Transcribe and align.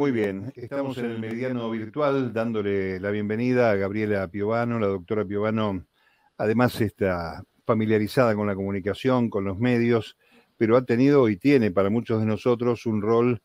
Muy 0.00 0.12
bien, 0.12 0.50
estamos 0.56 0.96
en 0.96 1.10
el 1.10 1.18
mediano 1.18 1.70
virtual 1.70 2.32
dándole 2.32 2.98
la 3.00 3.10
bienvenida 3.10 3.70
a 3.70 3.74
Gabriela 3.74 4.26
Piovano. 4.28 4.78
La 4.78 4.86
doctora 4.86 5.26
Piovano 5.26 5.84
además 6.38 6.80
está 6.80 7.44
familiarizada 7.66 8.34
con 8.34 8.46
la 8.46 8.54
comunicación, 8.54 9.28
con 9.28 9.44
los 9.44 9.58
medios, 9.58 10.16
pero 10.56 10.78
ha 10.78 10.86
tenido 10.86 11.28
y 11.28 11.36
tiene 11.36 11.70
para 11.70 11.90
muchos 11.90 12.18
de 12.18 12.24
nosotros 12.24 12.86
un 12.86 13.02
rol 13.02 13.42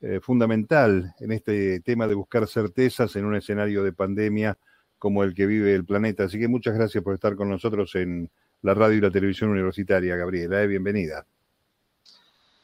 eh, 0.00 0.20
fundamental 0.22 1.12
en 1.18 1.32
este 1.32 1.80
tema 1.80 2.06
de 2.06 2.14
buscar 2.14 2.46
certezas 2.46 3.16
en 3.16 3.24
un 3.24 3.34
escenario 3.34 3.82
de 3.82 3.92
pandemia 3.92 4.56
como 4.98 5.24
el 5.24 5.34
que 5.34 5.46
vive 5.46 5.74
el 5.74 5.84
planeta. 5.84 6.22
Así 6.22 6.38
que 6.38 6.46
muchas 6.46 6.76
gracias 6.76 7.02
por 7.02 7.14
estar 7.14 7.34
con 7.34 7.48
nosotros 7.48 7.96
en 7.96 8.30
la 8.62 8.74
radio 8.74 8.98
y 8.98 9.00
la 9.00 9.10
televisión 9.10 9.50
universitaria, 9.50 10.14
Gabriela. 10.14 10.62
Eh, 10.62 10.68
bienvenida. 10.68 11.26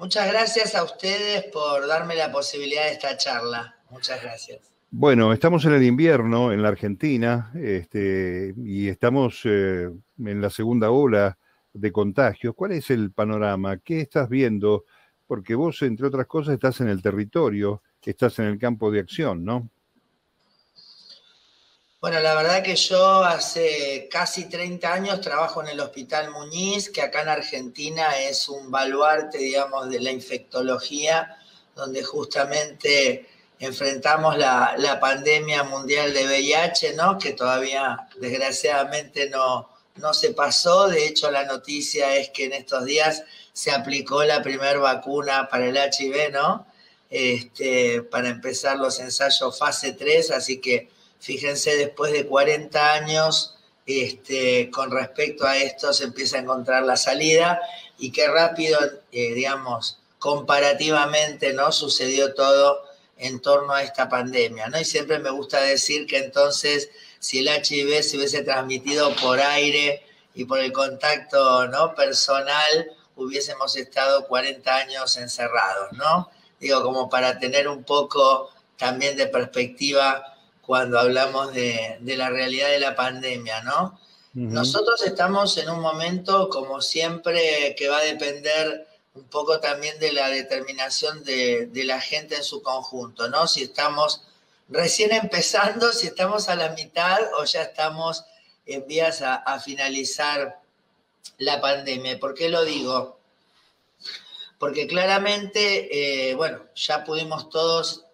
Muchas 0.02 0.32
gracias 0.32 0.74
a 0.74 0.82
ustedes 0.82 1.44
por 1.52 1.86
darme 1.86 2.16
la 2.16 2.32
posibilidad 2.32 2.86
de 2.86 2.90
esta 2.90 3.16
charla. 3.16 3.76
Muchas 3.88 4.20
gracias. 4.20 4.58
Bueno, 4.90 5.32
estamos 5.32 5.64
en 5.64 5.74
el 5.74 5.84
invierno 5.84 6.52
en 6.52 6.60
la 6.60 6.70
Argentina 6.70 7.52
este, 7.54 8.52
y 8.56 8.88
estamos 8.88 9.42
eh, 9.44 9.88
en 10.18 10.40
la 10.40 10.50
segunda 10.50 10.90
ola 10.90 11.38
de 11.72 11.92
contagios. 11.92 12.52
¿Cuál 12.56 12.72
es 12.72 12.90
el 12.90 13.12
panorama? 13.12 13.76
¿Qué 13.76 14.00
estás 14.00 14.28
viendo? 14.28 14.86
Porque 15.24 15.54
vos, 15.54 15.80
entre 15.82 16.08
otras 16.08 16.26
cosas, 16.26 16.54
estás 16.54 16.80
en 16.80 16.88
el 16.88 17.00
territorio, 17.00 17.80
estás 18.04 18.40
en 18.40 18.46
el 18.46 18.58
campo 18.58 18.90
de 18.90 18.98
acción, 18.98 19.44
¿no? 19.44 19.70
Bueno, 22.02 22.18
la 22.18 22.34
verdad 22.34 22.64
que 22.64 22.74
yo 22.74 23.22
hace 23.22 24.08
casi 24.10 24.48
30 24.48 24.92
años 24.92 25.20
trabajo 25.20 25.62
en 25.62 25.68
el 25.68 25.78
Hospital 25.78 26.32
Muñiz, 26.32 26.90
que 26.90 27.00
acá 27.00 27.22
en 27.22 27.28
Argentina 27.28 28.18
es 28.18 28.48
un 28.48 28.72
baluarte, 28.72 29.38
digamos, 29.38 29.88
de 29.88 30.00
la 30.00 30.10
infectología, 30.10 31.38
donde 31.76 32.02
justamente 32.02 33.28
enfrentamos 33.60 34.36
la, 34.36 34.98
pandemia 35.00 35.62
mundial 35.62 36.12
de 36.12 36.26
VIH, 36.26 36.94
¿no? 36.94 37.18
Que 37.18 37.34
todavía, 37.34 38.08
desgraciadamente, 38.18 39.30
no, 39.30 39.68
no 39.94 40.12
se 40.12 40.32
pasó. 40.32 40.88
De 40.88 41.06
hecho, 41.06 41.30
la 41.30 41.44
noticia 41.44 42.16
es 42.16 42.30
que 42.30 42.46
en 42.46 42.54
estos 42.54 42.84
días 42.84 43.22
se 43.52 43.70
aplicó 43.70 44.24
la 44.24 44.42
primera 44.42 44.80
vacuna 44.80 45.48
para 45.48 45.66
el 45.66 45.76
HIV, 45.76 46.32
¿no? 46.32 46.66
Este, 47.08 48.02
para 48.02 48.28
empezar 48.28 48.76
los 48.76 48.98
ensayos 48.98 49.56
fase 49.56 49.92
3, 49.92 50.32
así 50.32 50.60
que 50.60 50.90
Fíjense, 51.22 51.76
después 51.76 52.12
de 52.12 52.26
40 52.26 52.94
años, 52.94 53.54
este, 53.86 54.68
con 54.72 54.90
respecto 54.90 55.46
a 55.46 55.56
esto 55.56 55.92
se 55.92 56.02
empieza 56.02 56.36
a 56.36 56.40
encontrar 56.40 56.82
la 56.82 56.96
salida 56.96 57.60
y 57.96 58.10
qué 58.10 58.26
rápido, 58.26 58.80
eh, 59.12 59.32
digamos, 59.32 59.98
comparativamente, 60.18 61.52
¿no? 61.52 61.70
Sucedió 61.70 62.34
todo 62.34 62.82
en 63.18 63.38
torno 63.38 63.72
a 63.72 63.84
esta 63.84 64.08
pandemia, 64.08 64.66
¿no? 64.66 64.80
Y 64.80 64.84
siempre 64.84 65.20
me 65.20 65.30
gusta 65.30 65.60
decir 65.60 66.08
que 66.08 66.18
entonces, 66.18 66.90
si 67.20 67.38
el 67.38 67.46
HIV 67.46 68.02
se 68.02 68.16
hubiese 68.16 68.42
transmitido 68.42 69.14
por 69.14 69.38
aire 69.38 70.02
y 70.34 70.44
por 70.44 70.58
el 70.58 70.72
contacto, 70.72 71.68
¿no? 71.68 71.94
Personal, 71.94 72.90
hubiésemos 73.14 73.76
estado 73.76 74.26
40 74.26 74.74
años 74.74 75.16
encerrados, 75.16 75.92
¿no? 75.92 76.32
Digo, 76.58 76.82
como 76.82 77.08
para 77.08 77.38
tener 77.38 77.68
un 77.68 77.84
poco 77.84 78.50
también 78.76 79.16
de 79.16 79.28
perspectiva 79.28 80.31
cuando 80.72 80.98
hablamos 80.98 81.52
de, 81.52 81.98
la 82.00 82.30
realidad 82.30 82.70
de 82.70 82.80
la 82.80 82.96
pandemia, 82.96 83.60
¿no? 83.60 84.00
Nosotros 84.32 85.02
estamos 85.02 85.58
en 85.58 85.68
un 85.68 85.80
momento, 85.80 86.48
como 86.48 86.80
siempre, 86.80 87.74
que 87.76 87.90
va 87.90 87.98
a 87.98 88.04
depender 88.04 88.86
un 89.14 89.24
poco 89.24 89.60
también 89.60 89.98
de 89.98 90.12
la 90.12 90.30
determinación 90.30 91.24
de, 91.24 91.68
la 91.74 92.00
gente 92.00 92.36
en 92.36 92.42
su 92.42 92.62
conjunto, 92.62 93.28
¿no? 93.28 93.46
Si 93.46 93.64
estamos 93.64 94.22
recién 94.70 95.12
empezando, 95.12 95.92
si 95.92 96.06
estamos 96.06 96.48
a 96.48 96.56
la 96.56 96.70
mitad 96.70 97.20
o 97.38 97.44
ya 97.44 97.64
estamos 97.64 98.24
en 98.64 98.86
vías 98.86 99.20
a, 99.20 99.60
finalizar 99.60 100.58
la 101.36 101.60
pandemia. 101.60 102.18
¿Por 102.18 102.32
qué 102.32 102.48
lo 102.48 102.64
digo? 102.64 103.18
Porque 104.58 104.86
claramente, 104.86 106.30
eh, 106.30 106.34
bueno, 106.34 106.62
ya 106.74 107.04
pudimos 107.04 107.50
todos 107.50 108.06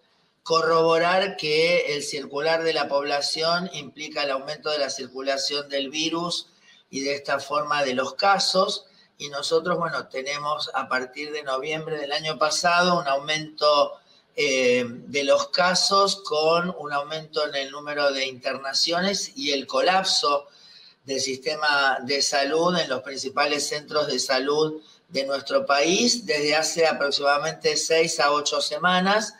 corroborar 0.49 1.37
que 1.37 1.93
el 1.93 2.01
circular 2.01 2.63
de 2.63 2.73
la 2.73 2.87
población 2.87 3.69
implica 3.71 4.23
el 4.23 4.31
aumento 4.31 4.71
de 4.71 4.79
la 4.79 4.89
circulación 4.89 5.69
del 5.69 5.91
virus 5.91 6.47
y 6.89 7.01
de 7.01 7.13
esta 7.13 7.39
forma 7.39 7.83
de 7.83 7.93
los 7.93 8.15
casos. 8.15 8.87
Y 9.19 9.29
nosotros, 9.29 9.77
bueno, 9.77 10.07
tenemos 10.07 10.71
a 10.73 10.89
partir 10.89 11.31
de 11.31 11.43
noviembre 11.43 11.99
del 11.99 12.11
año 12.11 12.39
pasado 12.39 12.99
un 12.99 13.07
aumento 13.07 13.99
eh, 14.35 14.85
de 14.87 15.23
los 15.23 15.49
casos 15.49 16.23
con 16.23 16.73
un 16.79 16.93
aumento 16.93 17.45
en 17.47 17.53
el 17.53 17.69
número 17.69 18.11
de 18.11 18.25
internaciones 18.25 19.33
y 19.35 19.51
el 19.51 19.67
colapso 19.67 20.47
del 21.05 21.19
sistema 21.21 21.99
de 22.01 22.23
salud 22.23 22.75
en 22.75 22.89
los 22.89 23.03
principales 23.03 23.67
centros 23.67 24.07
de 24.07 24.17
salud 24.17 24.81
de 25.09 25.27
nuestro 25.27 25.67
país 25.67 26.25
desde 26.25 26.55
hace 26.55 26.87
aproximadamente 26.87 27.77
seis 27.77 28.19
a 28.19 28.31
ocho 28.31 28.61
semanas 28.61 29.35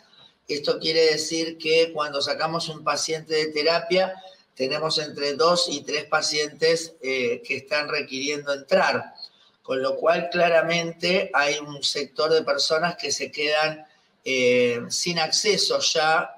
esto 0.50 0.80
quiere 0.80 1.12
decir 1.12 1.58
que 1.58 1.92
cuando 1.94 2.22
sacamos 2.22 2.70
un 2.70 2.84
paciente 2.84 3.36
de 3.36 3.48
terapia, 3.48 4.16
tenemos 4.56 4.98
entre 4.98 5.36
dos 5.36 5.68
y 5.70 5.82
tres 5.82 6.06
pacientes 6.06 6.96
eh, 7.02 7.42
que 7.46 7.58
están 7.58 7.88
requiriendo 7.88 8.52
entrar, 8.54 9.14
con 9.62 9.82
lo 9.82 9.96
cual 9.96 10.30
claramente 10.30 11.30
hay 11.34 11.59
un 11.59 11.84
sector 11.84 12.34
de 12.34 12.42
personas 12.42 12.98
que 12.98 13.12
se 13.12 13.32
quedan 13.32 13.86
eh, 14.26 14.82
sin 14.90 15.20
acceso 15.20 15.80
ya 15.80 16.34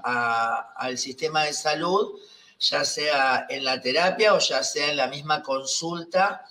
al 0.75 0.97
sistema 0.97 1.45
de 1.45 1.53
salud, 1.53 2.19
ya 2.59 2.85
sea 2.85 3.47
en 3.49 3.63
la 3.63 3.81
terapia 3.81 4.35
o 4.35 4.39
ya 4.39 4.61
sea 4.61 4.91
en 4.91 4.97
la 4.97 5.07
misma 5.07 5.41
consulta, 5.41 6.45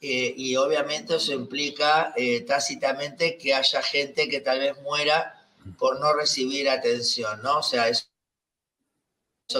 eh, 0.00 0.34
y 0.36 0.56
obviamente 0.56 1.16
eso 1.16 1.32
implica 1.32 2.12
tácitamente 2.46 3.38
que 3.38 3.54
haya 3.54 3.80
gente 3.80 4.28
que 4.28 4.40
tal 4.40 4.58
vez 4.58 4.76
muera 4.82 5.35
por 5.78 6.00
no 6.00 6.12
recibir 6.12 6.68
atención, 6.68 7.42
¿no? 7.42 7.58
O 7.58 7.62
sea, 7.62 7.88
eso, 7.88 8.06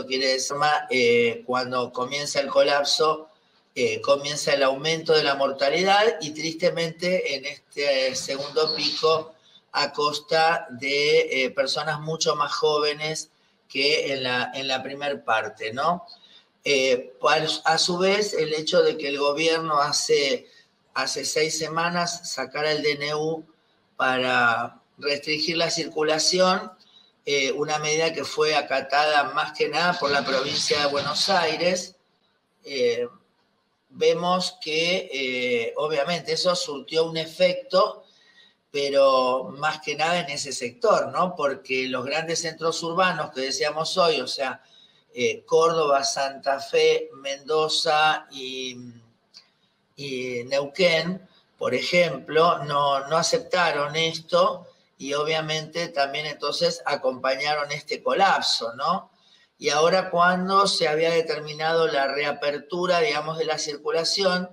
quiere 0.06 0.32
decir, 0.32 0.56
eh, 0.90 1.42
cuando 1.46 1.92
comienza 1.92 2.40
el 2.40 2.48
colapso, 2.48 3.28
eh, 3.74 4.00
comienza 4.00 4.54
el 4.54 4.62
aumento 4.62 5.12
de 5.12 5.24
la 5.24 5.34
mortalidad 5.34 6.02
y 6.20 6.30
tristemente 6.30 7.36
en 7.36 7.44
este 7.44 8.14
segundo 8.14 8.74
pico 8.74 9.34
a 9.72 9.92
costa 9.92 10.66
de 10.70 11.44
eh, 11.44 11.50
personas 11.50 12.00
mucho 12.00 12.34
más 12.34 12.52
jóvenes 12.52 13.30
que 13.68 14.12
en 14.12 14.22
la, 14.22 14.50
en 14.54 14.68
la 14.68 14.82
primera 14.82 15.22
parte, 15.24 15.72
¿no? 15.72 16.06
a 17.64 17.78
su 17.78 17.98
vez, 17.98 18.34
el 18.34 18.52
hecho 18.52 18.82
de 18.82 18.98
que 18.98 19.06
el 19.06 19.18
gobierno 19.18 19.80
hace, 19.80 20.48
hace 20.94 21.24
seis 21.24 21.56
semanas 21.56 22.32
sacara 22.32 22.72
el 22.72 22.82
DNU 22.82 23.44
para 23.96 24.80
restringir 24.98 25.56
la 25.56 25.70
circulación, 25.70 26.72
eh, 27.24 27.52
una 27.52 27.78
medida 27.78 28.12
que 28.12 28.24
fue 28.24 28.54
acatada 28.54 29.24
más 29.34 29.52
que 29.56 29.68
nada 29.68 29.98
por 29.98 30.10
la 30.10 30.24
provincia 30.24 30.80
de 30.80 30.86
Buenos 30.86 31.28
Aires. 31.28 31.96
Eh, 32.64 33.08
vemos 33.88 34.56
que 34.60 35.10
eh, 35.12 35.74
obviamente 35.76 36.32
eso 36.32 36.54
surtió 36.54 37.04
un 37.04 37.16
efecto, 37.16 38.04
pero 38.70 39.54
más 39.58 39.80
que 39.80 39.96
nada 39.96 40.20
en 40.20 40.30
ese 40.30 40.52
sector, 40.52 41.08
¿no? 41.08 41.34
Porque 41.34 41.88
los 41.88 42.04
grandes 42.04 42.40
centros 42.40 42.82
urbanos 42.82 43.32
que 43.32 43.42
decíamos 43.42 43.96
hoy, 43.96 44.20
o 44.20 44.26
sea, 44.26 44.62
Córdoba, 45.46 46.04
Santa 46.04 46.60
Fe, 46.60 47.08
Mendoza 47.14 48.26
y, 48.30 48.76
y 49.96 50.44
Neuquén, 50.44 51.26
por 51.56 51.74
ejemplo, 51.74 52.58
no, 52.64 53.08
no 53.08 53.16
aceptaron 53.16 53.96
esto 53.96 54.66
y 54.98 55.12
obviamente 55.14 55.88
también 55.88 56.26
entonces 56.26 56.82
acompañaron 56.86 57.70
este 57.72 58.02
colapso, 58.02 58.72
¿no? 58.74 59.10
Y 59.58 59.70
ahora 59.70 60.10
cuando 60.10 60.66
se 60.66 60.88
había 60.88 61.10
determinado 61.10 61.86
la 61.86 62.08
reapertura, 62.08 63.00
digamos, 63.00 63.38
de 63.38 63.46
la 63.46 63.58
circulación, 63.58 64.50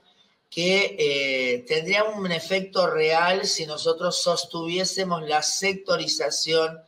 que 0.49 0.95
eh, 0.99 1.65
tendría 1.67 2.03
un 2.03 2.31
efecto 2.31 2.87
real 2.87 3.45
si 3.45 3.65
nosotros 3.65 4.21
sostuviésemos 4.21 5.23
la 5.23 5.41
sectorización 5.41 6.79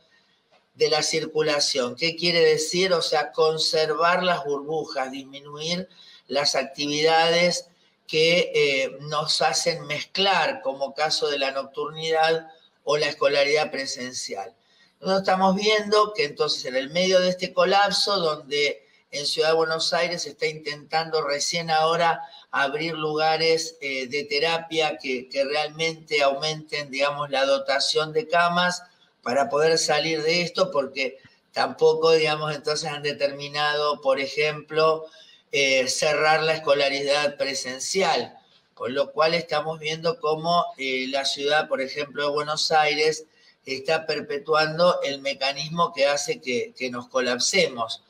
de 0.76 0.88
la 0.88 1.02
circulación. 1.02 1.96
¿Qué 1.96 2.14
quiere 2.16 2.40
decir? 2.40 2.92
O 2.92 3.02
sea, 3.02 3.32
conservar 3.32 4.22
las 4.22 4.44
burbujas, 4.44 5.10
disminuir 5.10 5.88
las 6.28 6.54
actividades 6.54 7.68
que 8.06 8.52
eh, 8.54 8.96
nos 9.00 9.42
hacen 9.42 9.84
mezclar, 9.86 10.60
como 10.62 10.94
caso 10.94 11.28
de 11.28 11.38
la 11.38 11.50
nocturnidad, 11.50 12.48
o 12.86 12.96
la 12.96 13.08
escolaridad 13.08 13.70
presencial. 13.72 14.54
Nosotros 15.00 15.22
estamos 15.22 15.56
viendo 15.56 16.12
que 16.14 16.24
entonces 16.24 16.64
en 16.66 16.76
el 16.76 16.90
medio 16.90 17.20
de 17.20 17.30
este 17.30 17.52
colapso, 17.52 18.16
donde 18.18 18.86
en 19.10 19.26
Ciudad 19.26 19.48
de 19.50 19.56
Buenos 19.56 19.92
Aires 19.92 20.22
se 20.22 20.30
está 20.30 20.46
intentando 20.46 21.20
recién 21.20 21.70
ahora 21.70 22.22
abrir 22.52 22.94
lugares 22.94 23.76
eh, 23.80 24.06
de 24.06 24.24
terapia 24.24 24.98
que, 24.98 25.28
que, 25.28 25.44
realmente 25.44 26.22
aumenten, 26.22 26.90
digamos, 26.90 27.28
la 27.28 27.44
dotación 27.44 28.12
de 28.12 28.28
camas 28.28 28.82
para 29.20 29.48
poder 29.48 29.78
salir 29.78 30.22
de 30.22 30.42
esto, 30.42 30.70
porque 30.70 31.18
tampoco, 31.52 32.12
digamos, 32.12 32.54
entonces 32.54 32.88
han 32.88 33.02
determinado, 33.02 34.00
por 34.00 34.20
ejemplo, 34.20 35.06
eh, 35.50 35.88
cerrar 35.88 36.42
la 36.42 36.54
escolaridad 36.54 37.36
presencial, 37.36 38.38
con 38.76 38.94
lo 38.94 39.10
cual 39.10 39.32
estamos 39.32 39.80
viendo 39.80 40.20
cómo 40.20 40.66
eh, 40.76 41.06
la 41.08 41.24
ciudad, 41.24 41.66
por 41.66 41.80
ejemplo, 41.80 42.24
de 42.24 42.30
Buenos 42.30 42.70
Aires, 42.70 43.24
está 43.64 44.04
perpetuando 44.06 45.00
el 45.02 45.22
mecanismo 45.22 45.94
que 45.94 46.06
hace 46.06 46.42
que, 46.42 46.90
nos 46.90 47.08
colapsemos. 47.08 48.02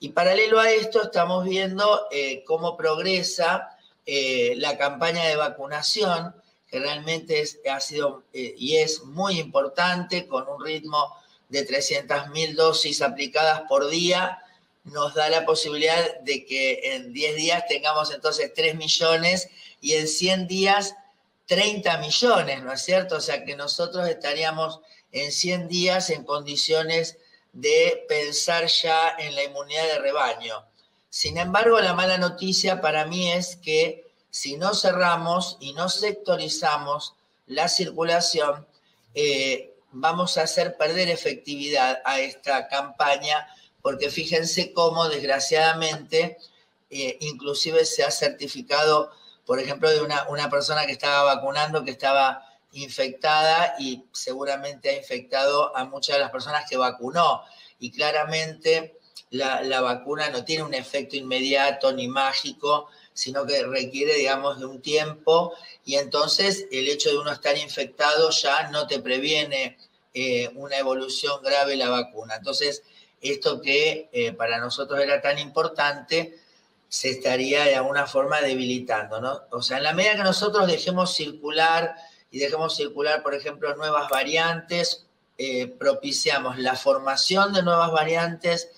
Y 0.00 0.08
paralelo 0.08 0.58
a 0.58 0.70
esto, 0.70 1.02
estamos 1.02 1.44
viendo 1.44 2.06
eh, 2.10 2.42
cómo 2.46 2.78
progresa 2.78 3.70
la 4.06 4.78
campaña 4.78 5.24
de 5.24 5.34
vacunación, 5.34 6.32
que 6.68 6.78
realmente 6.78 7.44
ha 7.68 7.80
sido 7.80 8.22
y 8.32 8.76
es 8.76 9.02
muy 9.02 9.40
importante, 9.40 10.28
con 10.28 10.48
un 10.48 10.64
ritmo 10.64 11.12
de 11.48 11.66
300.000 11.66 12.54
dosis 12.54 13.02
aplicadas 13.02 13.62
por 13.68 13.88
día, 13.90 14.38
nos 14.86 15.14
da 15.14 15.28
la 15.28 15.44
posibilidad 15.44 16.20
de 16.20 16.44
que 16.44 16.94
en 16.94 17.12
10 17.12 17.36
días 17.36 17.64
tengamos 17.68 18.12
entonces 18.12 18.52
3 18.54 18.76
millones 18.76 19.48
y 19.80 19.94
en 19.94 20.08
100 20.08 20.46
días 20.46 20.94
30 21.46 21.98
millones, 21.98 22.62
¿no 22.62 22.72
es 22.72 22.82
cierto? 22.82 23.16
O 23.16 23.20
sea 23.20 23.44
que 23.44 23.56
nosotros 23.56 24.08
estaríamos 24.08 24.80
en 25.12 25.32
100 25.32 25.68
días 25.68 26.10
en 26.10 26.24
condiciones 26.24 27.18
de 27.52 28.04
pensar 28.08 28.66
ya 28.66 29.16
en 29.18 29.34
la 29.34 29.44
inmunidad 29.44 29.84
de 29.84 29.98
rebaño. 29.98 30.64
Sin 31.08 31.38
embargo, 31.38 31.80
la 31.80 31.94
mala 31.94 32.18
noticia 32.18 32.80
para 32.80 33.06
mí 33.06 33.32
es 33.32 33.56
que 33.56 34.06
si 34.30 34.56
no 34.56 34.74
cerramos 34.74 35.56
y 35.60 35.72
no 35.72 35.88
sectorizamos 35.88 37.14
la 37.46 37.68
circulación, 37.68 38.66
eh, 39.14 39.74
vamos 39.92 40.36
a 40.36 40.42
hacer 40.42 40.76
perder 40.76 41.08
efectividad 41.08 42.02
a 42.04 42.20
esta 42.20 42.68
campaña, 42.68 43.48
porque 43.86 44.10
fíjense 44.10 44.72
cómo 44.72 45.08
desgraciadamente 45.08 46.38
eh, 46.90 47.18
inclusive 47.20 47.84
se 47.84 48.02
ha 48.02 48.10
certificado, 48.10 49.12
por 49.44 49.60
ejemplo, 49.60 49.88
de 49.88 50.00
una, 50.00 50.26
una 50.28 50.50
persona 50.50 50.86
que 50.86 50.90
estaba 50.90 51.22
vacunando, 51.22 51.84
que 51.84 51.92
estaba 51.92 52.44
infectada 52.72 53.76
y 53.78 54.02
seguramente 54.10 54.90
ha 54.90 54.96
infectado 54.96 55.76
a 55.76 55.84
muchas 55.84 56.16
de 56.16 56.22
las 56.22 56.32
personas 56.32 56.68
que 56.68 56.76
vacunó. 56.76 57.42
Y 57.78 57.92
claramente 57.92 58.98
la, 59.30 59.62
la, 59.62 59.80
vacuna 59.80 60.30
no 60.30 60.44
tiene 60.44 60.64
un 60.64 60.74
efecto 60.74 61.14
inmediato 61.14 61.92
ni 61.92 62.08
mágico, 62.08 62.88
sino 63.12 63.46
que 63.46 63.62
requiere, 63.62 64.14
digamos, 64.14 64.58
de 64.58 64.66
un 64.66 64.82
tiempo 64.82 65.52
y 65.84 65.94
entonces 65.94 66.66
el 66.72 66.88
hecho 66.88 67.10
de 67.10 67.18
uno 67.18 67.30
estar 67.30 67.56
infectado 67.56 68.30
ya 68.30 68.68
no 68.70 68.88
te 68.88 68.98
previene 68.98 69.78
eh, 70.12 70.50
una 70.56 70.76
evolución 70.76 71.40
grave 71.40 71.76
la 71.76 71.88
vacuna. 71.88 72.34
Entonces, 72.34 72.82
esto 73.30 73.60
que 73.60 74.08
eh, 74.12 74.32
para 74.32 74.58
nosotros 74.58 75.00
era 75.00 75.20
tan 75.20 75.38
importante, 75.38 76.38
se 76.88 77.10
estaría 77.10 77.64
de 77.64 77.76
alguna 77.76 78.06
forma 78.06 78.40
debilitando. 78.40 79.46
O 79.50 79.62
sea, 79.62 79.78
en 79.78 79.82
la 79.82 79.92
medida 79.92 80.16
que 80.16 80.22
nosotros 80.22 80.66
dejemos 80.66 81.14
circular 81.14 81.96
y 82.30 82.38
dejemos 82.38 82.76
circular, 82.76 83.22
por 83.22 83.34
ejemplo, 83.34 83.74
nuevas 83.76 84.08
variantes, 84.08 85.06
eh, 85.38 85.66
propiciamos 85.66 86.58
la 86.58 86.76
formación 86.76 87.52
de 87.52 87.62
nuevas 87.62 87.90
variantes, 87.90 88.70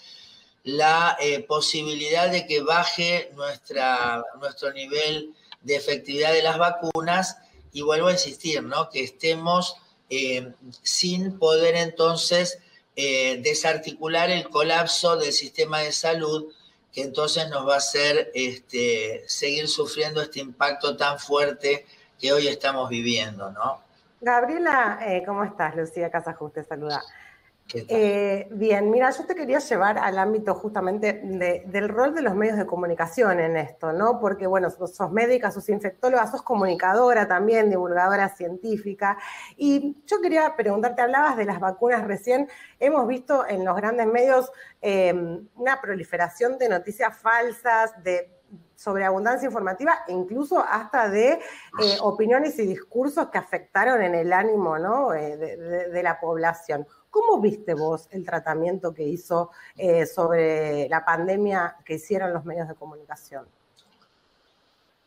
la 0.65 1.17
posibilidad 1.47 2.31
de 2.31 2.47
que 2.47 2.61
baje 2.61 3.31
nuestra, 3.35 4.23
nuestro 4.39 4.73
nivel 4.73 5.35
de 5.63 5.77
efectividad 5.77 6.33
de 6.33 6.43
las 6.43 6.59
vacunas 6.59 7.39
y 7.73 7.83
vuelvo 7.83 8.09
a 8.09 8.13
insistir, 8.13 8.63
¿no? 8.63 8.91
Que 8.91 9.03
estemos 9.03 9.77
eh, 10.11 10.53
sin 10.83 11.39
poder 11.39 11.77
entonces 11.77 12.61
eh, 13.01 13.41
desarticular 13.41 14.29
el 14.29 14.49
colapso 14.51 15.17
del 15.17 15.33
sistema 15.33 15.79
de 15.79 15.93
salud, 15.93 16.53
que 16.93 17.03
entonces 17.03 17.49
nos 17.49 17.65
va 17.65 17.75
a 17.75 17.77
hacer 17.77 18.33
este, 18.35 19.23
seguir 19.29 19.69
sufriendo 19.69 20.21
este 20.21 20.41
impacto 20.41 20.97
tan 20.97 21.21
fuerte 21.21 21.87
que 22.19 22.33
hoy 22.33 22.49
estamos 22.49 22.89
viviendo, 22.89 23.53
¿no? 23.53 23.81
Gabriela, 24.21 24.99
eh, 25.03 25.23
¿cómo 25.25 25.45
estás? 25.45 25.77
Lucía 25.77 26.11
Casajuste, 26.11 26.65
saluda. 26.65 27.01
Eh, 27.75 28.49
bien, 28.51 28.91
mira, 28.91 29.11
yo 29.11 29.27
te 29.27 29.35
quería 29.35 29.59
llevar 29.59 29.99
al 29.99 30.19
ámbito 30.19 30.55
justamente 30.55 31.21
del 31.67 31.89
rol 31.89 32.15
de 32.15 32.23
los 32.23 32.35
medios 32.35 32.57
de 32.57 32.65
comunicación 32.65 33.41
en 33.41 33.57
esto, 33.57 33.93
¿no? 33.93 34.19
Porque, 34.21 34.47
bueno, 34.47 34.71
sos, 34.71 35.11
médica, 35.11 35.51
sos 35.51 35.69
infectóloga, 35.69 36.27
sos 36.27 36.43
comunicadora 36.43 37.29
también, 37.29 37.69
divulgadora 37.69 38.31
científica. 38.31 39.19
Y 39.57 39.99
yo 40.07 40.21
quería 40.21 40.57
preguntarte, 40.57 41.03
hablabas 41.03 41.37
de 41.37 41.45
las 41.45 41.61
vacunas 41.61 42.07
recién, 42.07 42.49
hemos 42.81 43.07
visto 43.07 43.47
en 43.47 43.65
los 43.65 43.77
grandes 43.77 44.07
medios 44.07 44.51
eh, 44.81 45.13
una 45.55 45.81
proliferación 45.81 46.57
de 46.59 46.69
noticias 46.71 47.19
falsas, 47.19 48.03
de 48.03 48.38
sobreabundancia 48.77 49.47
informativa 49.47 50.05
e 50.07 50.13
incluso 50.13 50.61
hasta 50.61 51.09
de 51.09 51.33
eh, 51.33 51.41
opiniones 52.01 52.59
y 52.59 52.67
discursos 52.67 53.29
que 53.29 53.39
afectaron 53.39 54.03
en 54.03 54.15
el 54.15 54.33
ánimo 54.33 54.79
¿no? 54.79 55.11
de 55.11 56.01
la 56.03 56.21
población. 56.21 56.87
¿Cómo 57.11 57.41
viste 57.41 57.75
vos 57.75 58.09
el 58.11 58.25
tratamiento 58.25 58.93
que 58.93 59.03
hizo 59.03 59.51
eh, 59.77 60.07
sobre 60.07 60.89
la 60.89 61.05
pandemia 61.05 61.77
que 61.85 61.95
hicieron 61.95 62.33
los 62.33 62.45
medios 62.45 62.69
de 62.69 62.75
comunicación? 62.75 63.49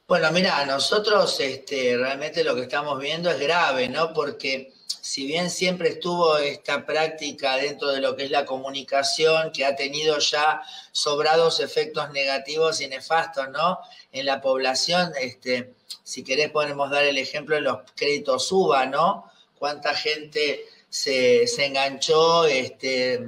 Bueno, 0.07 0.29
mira, 0.31 0.65
nosotros 0.65 1.39
este, 1.39 1.95
realmente 1.97 2.43
lo 2.43 2.53
que 2.55 2.63
estamos 2.63 2.99
viendo 2.99 3.29
es 3.29 3.39
grave, 3.39 3.87
¿no? 3.87 4.11
Porque 4.13 4.73
si 5.01 5.27
bien 5.27 5.49
siempre 5.49 5.89
estuvo 5.89 6.37
esta 6.37 6.85
práctica 6.85 7.57
dentro 7.57 7.89
de 7.89 8.01
lo 8.01 8.15
que 8.15 8.25
es 8.25 8.31
la 8.31 8.45
comunicación, 8.45 9.51
que 9.51 9.65
ha 9.65 9.75
tenido 9.75 10.17
ya 10.19 10.61
sobrados 10.91 11.59
efectos 11.59 12.11
negativos 12.11 12.81
y 12.81 12.87
nefastos, 12.87 13.49
¿no? 13.49 13.79
En 14.11 14.25
la 14.25 14.41
población, 14.41 15.13
este, 15.19 15.73
si 16.03 16.23
querés 16.23 16.51
podemos 16.51 16.89
dar 16.89 17.03
el 17.05 17.17
ejemplo 17.17 17.55
de 17.55 17.61
los 17.61 17.79
créditos 17.95 18.51
UBA, 18.51 18.85
¿no? 18.87 19.31
Cuánta 19.57 19.93
gente 19.93 20.65
se, 20.89 21.45
enganchó 21.65 22.45
este, 22.45 23.19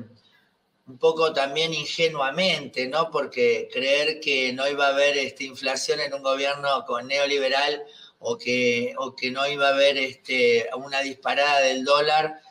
un 0.88 0.98
poco 0.98 1.32
también 1.32 1.74
ingenuamente, 1.74 2.88
¿no? 2.88 3.10
Porque 3.10 3.70
creer 3.72 4.20
que 4.20 4.52
no 4.54 4.68
iba 4.68 4.88
a 4.88 4.90
haber 4.90 5.18
este, 5.18 5.46
inflación 5.46 6.00
en 6.02 6.14
un 6.14 6.24
gobierno 6.24 6.86
con 6.86 7.08
neoliberal 7.08 7.84
o 8.26 8.38
que, 8.38 8.96
o 8.98 9.16
que 9.16 9.32
no 9.32 9.46
iba 9.48 9.68
a 9.68 9.74
haber 9.74 9.98
este, 9.98 10.70
una 10.78 11.02
disparada 11.02 11.60
del 11.60 11.84
dólar 11.84 12.42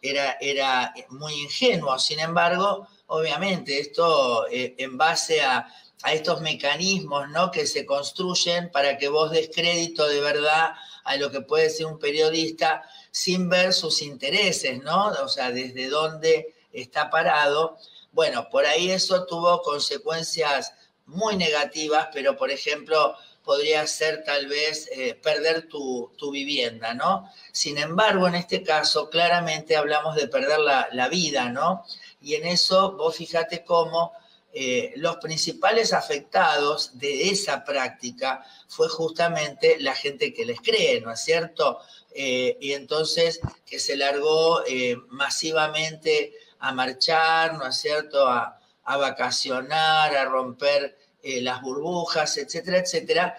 era, 0.00 0.36
era 0.40 0.94
muy 1.08 1.34
ingenuo. 1.34 1.98
Sin 1.98 2.20
embargo, 2.20 2.86
obviamente, 3.06 3.80
esto 3.80 4.46
eh, 4.48 4.76
en 4.78 4.96
base 4.96 5.42
a, 5.42 5.66
a, 6.02 6.12
estos 6.12 6.40
mecanismos 6.40 7.28
¿no? 7.30 7.50
que 7.50 7.66
se 7.66 7.84
construyen 7.84 8.70
para 8.70 8.98
que 8.98 9.08
vos 9.08 9.32
des 9.32 9.50
crédito 9.52 10.06
de 10.06 10.20
verdad 10.20 10.72
a 11.04 11.16
lo 11.16 11.30
que 11.30 11.40
puede 11.40 11.70
ser 11.70 11.86
un 11.86 11.98
periodista, 11.98 12.84
sin 13.10 13.48
ver 13.48 13.72
sus 13.72 14.02
intereses, 14.02 14.80
¿no? 14.82 15.08
O 15.24 15.28
sea, 15.28 15.50
desde 15.50 15.88
dónde 15.88 16.54
está 16.72 17.10
parado. 17.10 17.78
Bueno, 18.12 18.48
por 18.48 18.64
ahí 18.64 18.92
eso 18.92 19.26
tuvo 19.26 19.60
consecuencias 19.62 20.72
muy 21.06 21.34
negativas, 21.36 22.08
pero 22.12 22.36
por 22.36 22.50
ejemplo, 22.50 23.16
podría 23.44 23.86
ser 23.86 24.24
tal 24.24 24.46
vez 24.46 24.88
eh, 24.92 25.14
perder 25.14 25.68
tu, 25.68 26.10
vivienda, 26.32 26.94
¿no? 26.94 27.30
Sin 27.52 27.78
embargo, 27.78 28.28
en 28.28 28.34
este 28.34 28.62
caso, 28.62 29.10
claramente 29.10 29.76
hablamos 29.76 30.16
de 30.16 30.28
perder 30.28 30.58
la, 30.60 31.08
vida, 31.08 31.48
¿no? 31.48 31.84
Y 32.20 32.34
en 32.34 32.46
eso, 32.46 32.92
vos 32.92 33.16
fíjate 33.16 33.64
cómo 33.64 34.12
eh, 34.52 34.92
los 34.96 35.16
principales 35.16 35.92
afectados 35.92 36.98
de 36.98 37.30
esa 37.30 37.64
práctica 37.64 38.44
fue 38.68 38.88
justamente 38.88 39.78
la 39.80 39.94
gente 39.94 40.34
que 40.34 40.44
les 40.44 40.60
cree, 40.60 41.00
¿no 41.00 41.12
es 41.12 41.20
cierto? 41.20 41.80
Eh, 42.12 42.58
y 42.60 42.72
entonces 42.72 43.40
que 43.64 43.78
se 43.78 43.96
largó 43.96 44.62
masivamente 45.08 46.34
a 46.60 46.72
marchar, 46.72 47.54
¿no 47.54 47.66
es 47.66 47.76
cierto?, 47.76 48.28
a, 48.28 48.56
vacacionar, 48.84 50.16
a 50.16 50.24
romper 50.24 50.98
eh, 51.22 51.40
las 51.40 51.62
burbujas, 51.62 52.36
etcétera, 52.36 52.78
etcétera. 52.78 53.36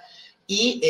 Y 0.47 0.81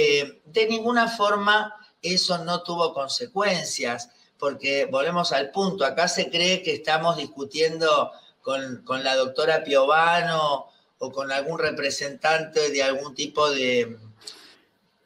de 0.46 0.68
ninguna 0.68 1.08
forma 1.08 1.76
eso 2.02 2.40
no 2.40 2.64
tuvo 2.64 2.94
consecuencias, 2.94 4.10
porque 4.40 4.86
volvemos 4.86 5.32
al 5.34 5.52
punto, 5.52 5.86
acá 5.86 6.08
se 6.08 6.32
cree 6.32 6.64
que 6.64 6.74
estamos 6.74 7.18
discutiendo 7.18 8.12
con, 8.42 8.84
con 8.84 9.04
la 9.04 9.16
doctora 9.16 9.64
Piovano 9.64 10.66
o 10.98 11.12
con 11.12 11.32
algún 11.32 11.60
representante 11.60 12.72
de 12.72 12.82
algún 12.82 13.14
tipo 13.14 13.52
de, 13.52 13.98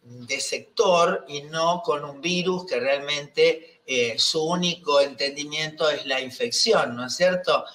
de 0.06 0.40
sector 0.40 1.26
y 1.28 1.42
no 1.44 1.82
con 1.84 2.06
un 2.06 2.22
virus 2.22 2.66
que 2.66 2.80
realmente 2.80 3.82
eh, 3.88 4.16
su 4.18 4.44
único 4.44 5.02
entendimiento 5.02 5.90
es 5.90 6.06
la 6.06 6.22
infección, 6.22 6.96
¿no 6.96 7.08
es 7.08 7.16
cierto? 7.16 7.66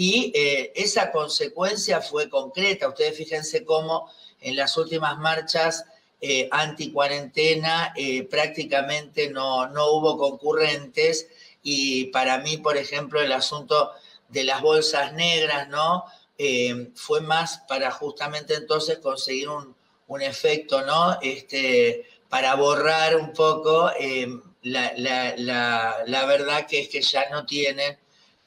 Y 0.00 0.32
eh, 0.34 0.72
esa 0.74 1.12
consecuencia 1.12 2.00
fue 2.00 2.30
concreta. 2.30 2.88
Ustedes 2.88 3.16
fíjense 3.16 3.64
cómo 3.64 4.10
en 4.40 4.56
las 4.56 4.76
últimas 4.78 5.18
marchas 5.18 5.84
eh, 6.22 6.48
anti-cuarentena 6.50 7.92
prácticamente 8.30 9.30
no, 9.30 9.66
no 9.68 9.90
hubo 9.92 10.16
concurrentes 10.16 11.28
y 11.62 12.06
para 12.06 12.38
mí, 12.38 12.56
por 12.56 12.76
ejemplo, 12.76 13.20
el 13.20 13.32
asunto 13.32 13.92
de 14.28 14.44
las 14.44 14.62
bolsas 14.62 15.12
negras, 15.12 15.68
¿no? 15.68 16.04
Eh, 16.38 16.90
fue 16.94 17.20
más 17.20 17.58
para 17.68 17.90
justamente 17.90 18.54
entonces 18.54 18.98
conseguir 18.98 19.48
un, 19.48 19.76
efecto, 20.22 20.82
¿no? 20.82 21.18
Este, 21.22 22.04
para 22.28 22.54
borrar 22.56 23.16
un 23.16 23.32
poco 23.32 23.92
eh, 23.98 24.26
la, 24.62 24.92
la, 24.96 26.26
verdad 26.26 26.66
que 26.66 26.80
es 26.80 26.88
que 26.88 27.00
ya 27.00 27.28
no 27.30 27.46
tienen 27.46 27.96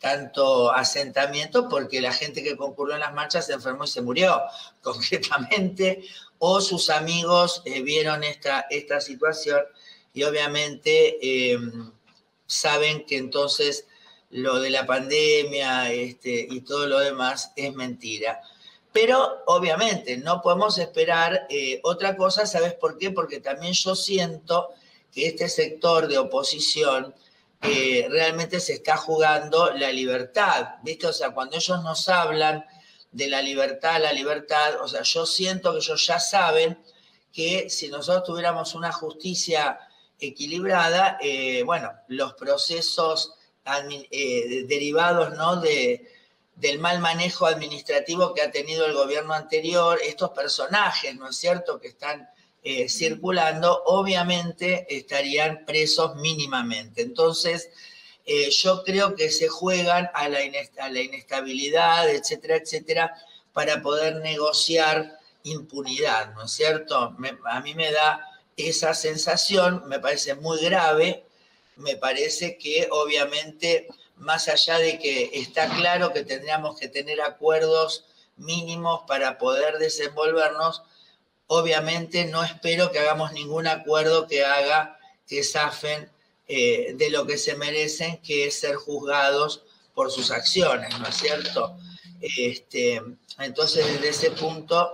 tanto 0.04 0.70
asentamiento 0.70 1.70
porque 1.70 2.02
la 2.02 2.12
gente 2.12 2.44
que 2.44 2.58
concurrió 2.58 2.96
en 2.96 3.00
las 3.00 3.14
marchas 3.14 3.46
se 3.46 3.54
enfermó 3.54 3.86
y 3.86 3.88
se 3.88 4.02
murió 4.02 4.42
concretamente, 4.82 6.04
o 6.40 6.60
sus 6.60 6.90
amigos 6.90 7.62
eh, 7.64 7.82
vieron 7.82 8.22
esta, 8.26 8.66
esta 8.70 9.00
situación 9.00 9.62
y 10.14 10.24
obviamente 10.24 11.18
eh, 11.22 11.58
saben 12.46 13.06
que 13.06 13.16
entonces 13.16 13.88
lo 14.30 14.60
de 14.60 14.72
la 14.72 14.86
pandemia 14.86 15.94
este, 15.94 16.48
y 16.50 16.60
todo 16.62 16.86
lo 16.86 17.00
demás 17.00 17.54
es 17.56 17.74
mentira. 17.74 18.42
Pero 18.92 19.44
obviamente 19.46 20.18
no 20.18 20.42
podemos 20.42 20.78
esperar 20.80 21.48
eh, 21.50 21.80
otra 21.84 22.18
cosa, 22.18 22.46
¿sabes 22.46 22.74
por 22.74 22.98
qué? 22.98 23.12
Porque 23.12 23.40
también 23.40 23.72
yo 23.74 23.96
siento 23.96 24.68
que 25.14 25.28
este 25.28 25.48
sector 25.48 26.10
de 26.10 26.18
oposición 26.18 27.16
eh, 27.63 28.08
realmente 28.10 28.60
se 28.60 28.74
está 28.74 28.98
jugando 28.98 29.72
la 29.72 29.91
libertad, 29.91 30.75
¿viste? 30.84 31.08
O 31.08 31.13
sea, 31.13 31.32
cuando 31.32 31.55
ellos 31.55 31.82
nos 31.82 32.10
hablan 32.10 32.65
de 33.12 33.27
la 33.27 33.41
libertad, 33.41 34.01
la 34.01 34.12
libertad, 34.12 34.82
o 34.82 34.88
sea, 34.88 35.03
yo 35.03 35.25
siento 35.25 35.72
que 35.72 35.77
ellos 35.77 36.05
ya 36.05 36.20
saben 36.20 36.77
que 37.32 37.70
si 37.70 37.88
nosotros 37.88 38.25
tuviéramos 38.25 38.75
una 38.75 38.91
justicia 38.91 39.79
equilibrada, 40.20 41.17
eh, 41.22 41.63
bueno, 41.63 41.91
los 42.08 42.34
procesos 42.34 43.34
eh, 43.65 44.65
derivados 44.67 45.34
¿no? 45.38 45.55
de, 45.58 46.12
del 46.55 46.79
mal 46.79 47.00
manejo 47.00 47.46
administrativo 47.46 48.34
que 48.34 48.41
ha 48.41 48.51
tenido 48.51 48.86
el 48.86 48.93
gobierno 48.93 49.34
anterior, 49.34 50.00
estos 50.03 50.32
personajes, 50.32 51.15
¿no 51.15 51.29
es 51.29 51.38
cierto?, 51.38 51.79
que 51.79 51.88
están 51.88 52.29
eh, 52.63 52.89
circulando, 52.89 53.84
obviamente 53.86 54.86
estarían 54.89 55.65
presos 55.65 56.15
mínimamente. 56.15 57.01
Entonces, 57.01 57.70
yo 58.51 58.86
creo 58.86 59.15
que 59.15 59.29
se 59.29 59.50
juegan 59.50 60.10
a 60.13 60.29
la, 60.29 60.39
a 60.79 60.89
la 60.89 61.01
inestabilidad, 61.01 62.10
etcétera, 62.10 62.55
etcétera, 62.55 63.13
para 63.51 63.82
poder 63.82 64.15
negociar 64.22 65.20
impunidad, 65.43 66.34
¿no 66.34 66.46
es 66.46 66.51
cierto? 66.51 66.96
a 67.46 67.60
mí 67.60 67.75
me 67.75 67.91
da 67.91 68.25
esa 68.58 68.93
sensación 68.93 69.84
me 69.88 70.00
parece 70.00 70.36
muy 70.36 70.60
grave, 70.60 71.25
me 71.75 71.96
parece 71.96 72.58
que 72.58 72.88
obviamente, 72.91 73.88
más 74.17 74.48
allá 74.48 74.77
de 74.77 75.00
que 75.00 75.32
está 75.34 75.67
claro 75.75 76.13
que 76.13 76.24
tendríamos 76.24 76.79
que 76.79 76.88
tener 76.88 77.22
acuerdos 77.22 78.05
mínimos 78.38 79.01
para 79.08 79.38
poder 79.38 79.79
desenvolvernos, 79.79 80.84
obviamente 81.48 82.26
no 82.26 82.44
espero 82.44 82.92
que 82.92 83.00
hagamos 83.00 83.34
ningún 83.34 83.68
acuerdo 83.68 84.28
que 84.28 84.44
haga 84.44 84.98
que 85.28 85.44
zafen 85.44 86.10
eh, 86.48 86.94
de 86.96 87.10
lo 87.10 87.26
que 87.26 87.38
se 87.38 87.56
merecen, 87.56 88.18
que 88.18 88.48
es 88.48 88.60
ser 88.60 88.76
juzgados 88.76 89.64
por 89.94 90.12
sus 90.12 90.32
acciones, 90.32 90.98
¿no 91.00 91.08
es 91.08 91.16
cierto? 91.16 91.78
Este, 92.22 93.02
entonces, 93.40 93.86
desde 93.86 94.10
ese 94.10 94.32
punto, 94.32 94.94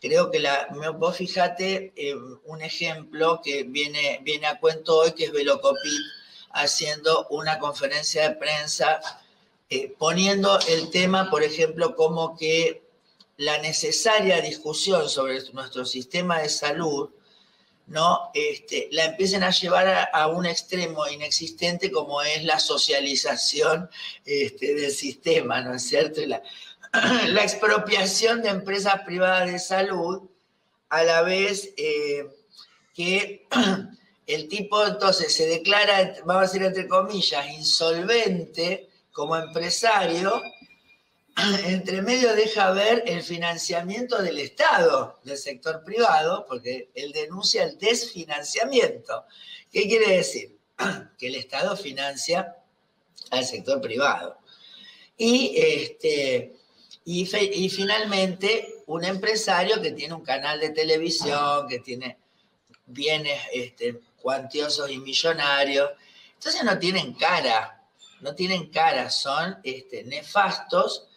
creo 0.00 0.30
que 0.30 0.38
la, 0.38 0.68
vos 0.96 1.16
fíjate 1.16 1.92
eh, 1.96 2.14
un 2.44 2.62
ejemplo 2.62 3.40
que 3.42 3.64
viene, 3.64 4.20
viene 4.22 4.46
a 4.46 4.58
cuento 4.58 4.96
hoy, 4.98 5.12
que 5.12 5.24
es 5.24 5.32
Velocopit 5.32 6.02
haciendo 6.50 7.26
una 7.30 7.58
conferencia 7.58 8.28
de 8.28 8.36
prensa 8.36 9.00
eh, 9.70 9.94
poniendo 9.98 10.58
el 10.68 10.90
tema, 10.90 11.28
por 11.30 11.42
ejemplo, 11.42 11.94
como 11.94 12.36
que 12.36 12.87
la 13.38 13.58
necesaria 13.58 14.40
discusión 14.40 15.08
sobre 15.08 15.40
nuestro 15.52 15.84
sistema 15.84 16.40
de 16.40 16.48
salud, 16.48 17.10
¿no? 17.86 18.30
Este, 18.34 18.88
la 18.90 19.06
empiecen 19.06 19.44
a 19.44 19.50
llevar 19.50 20.10
a, 20.12 20.26
un 20.26 20.44
extremo 20.44 21.06
inexistente 21.08 21.90
como 21.90 22.20
es 22.20 22.44
la 22.44 22.58
socialización 22.58 23.88
este, 24.24 24.74
del 24.74 24.90
sistema, 24.90 25.62
¿no 25.62 25.74
es 25.74 25.88
cierto? 25.88 26.20
la, 26.26 26.42
la 27.28 27.42
expropiación 27.42 28.42
de 28.42 28.50
empresas 28.50 29.02
privadas 29.06 29.50
de 29.50 29.58
salud, 29.58 30.28
a 30.88 31.04
la 31.04 31.22
vez 31.22 31.72
eh, 31.76 32.26
que 32.92 33.46
el 34.26 34.48
tipo 34.48 34.84
entonces 34.84 35.32
se 35.32 35.46
declara, 35.46 36.16
vamos 36.24 36.42
a 36.42 36.46
decir 36.46 36.62
entre 36.64 36.88
comillas, 36.88 37.48
insolvente 37.52 38.88
como 39.12 39.36
empresario, 39.36 40.42
entre 41.66 42.02
medio 42.02 42.34
deja 42.34 42.70
ver 42.72 43.04
el 43.06 43.22
financiamiento 43.22 44.20
del 44.22 44.38
Estado, 44.38 45.18
del 45.24 45.38
sector 45.38 45.84
privado, 45.84 46.46
porque 46.48 46.90
él 46.94 47.12
denuncia 47.12 47.64
el 47.64 47.78
desfinanciamiento. 47.78 49.24
¿Qué 49.70 49.88
quiere 49.88 50.16
decir? 50.16 50.56
Que 51.18 51.28
el 51.28 51.34
Estado 51.34 51.76
financia 51.76 52.56
al 53.30 53.44
sector 53.44 53.80
privado. 53.80 54.38
Y 55.16 55.54
este, 55.56 56.56
y, 57.04 57.68
finalmente, 57.70 58.82
un 58.86 59.04
empresario 59.04 59.80
que 59.80 59.92
tiene 59.92 60.14
un 60.14 60.22
canal 60.22 60.60
de 60.60 60.70
televisión, 60.70 61.66
que 61.66 61.80
tiene 61.80 62.18
bienes 62.86 63.40
este, 63.52 64.00
cuantiosos 64.20 64.90
y 64.90 64.98
millonarios. 64.98 65.90
Entonces 66.34 66.62
no 66.62 66.78
tienen 66.78 67.14
cara, 67.14 67.82
no 68.20 68.34
tienen 68.34 68.70
cara, 68.70 69.10
son 69.10 69.58
este, 69.64 70.04
nefastos 70.04 71.08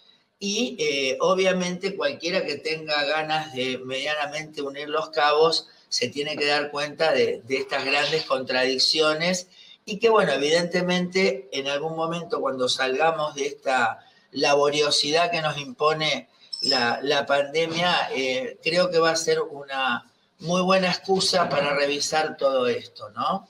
y 0.44 0.76
eh, 0.80 1.18
obviamente 1.20 1.96
cualquiera 1.96 2.44
que 2.44 2.56
tenga 2.56 3.04
ganas 3.04 3.54
de 3.54 3.78
medianamente 3.78 4.64
unir 4.64 4.90
los 4.90 5.10
cabos 5.12 5.68
se 5.88 6.10
tiene 6.10 6.36
que 6.36 6.48
dar 6.48 6.72
cuenta 6.72 7.14
de, 7.14 7.44
estas 7.48 7.86
grandes 7.86 8.24
contradicciones 8.24 9.50
y 9.86 10.00
que 10.00 10.10
bueno, 10.10 10.32
evidentemente 10.32 11.48
en 11.52 11.68
algún 11.68 11.96
momento 11.96 12.42
cuando 12.42 12.68
salgamos 12.68 13.36
de 13.36 13.46
esta 13.46 14.04
laboriosidad 14.32 15.30
que 15.30 15.44
nos 15.44 15.60
impone 15.60 16.28
la, 16.64 17.26
pandemia, 17.28 18.10
eh, 18.16 18.58
creo 18.64 18.90
que 18.90 18.98
va 18.98 19.12
a 19.12 19.16
ser 19.16 19.42
una 19.42 20.12
muy 20.40 20.64
buena 20.64 20.88
excusa 20.88 21.50
para 21.50 21.76
revisar 21.76 22.36
todo 22.36 22.68
esto, 22.68 23.12
¿no? 23.12 23.48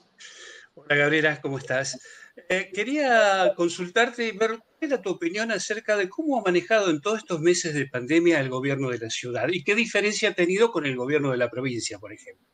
Hola 0.74 0.94
Gabriela, 0.96 1.40
¿cómo 1.40 1.56
estás? 1.56 1.98
Eh, 2.48 2.70
quería 2.72 3.52
consultarte 3.56 4.26
y 4.26 4.32
ver 4.32 4.58
qué 4.80 4.86
era 4.86 5.02
tu 5.02 5.10
opinión 5.10 5.50
acerca 5.50 5.96
de 5.96 6.08
cómo 6.08 6.38
ha 6.38 6.42
manejado 6.42 6.88
en 6.90 7.00
todos 7.00 7.18
estos 7.18 7.40
meses 7.40 7.74
de 7.74 7.86
pandemia 7.86 8.40
el 8.40 8.48
gobierno 8.48 8.88
de 8.88 8.98
la 8.98 9.10
ciudad 9.10 9.48
y 9.48 9.62
qué 9.62 9.74
diferencia 9.74 10.30
ha 10.30 10.34
tenido 10.34 10.72
con 10.72 10.86
el 10.86 10.96
gobierno 10.96 11.30
de 11.30 11.36
la 11.36 11.50
provincia, 11.50 11.98
por 11.98 12.12
ejemplo. 12.12 12.46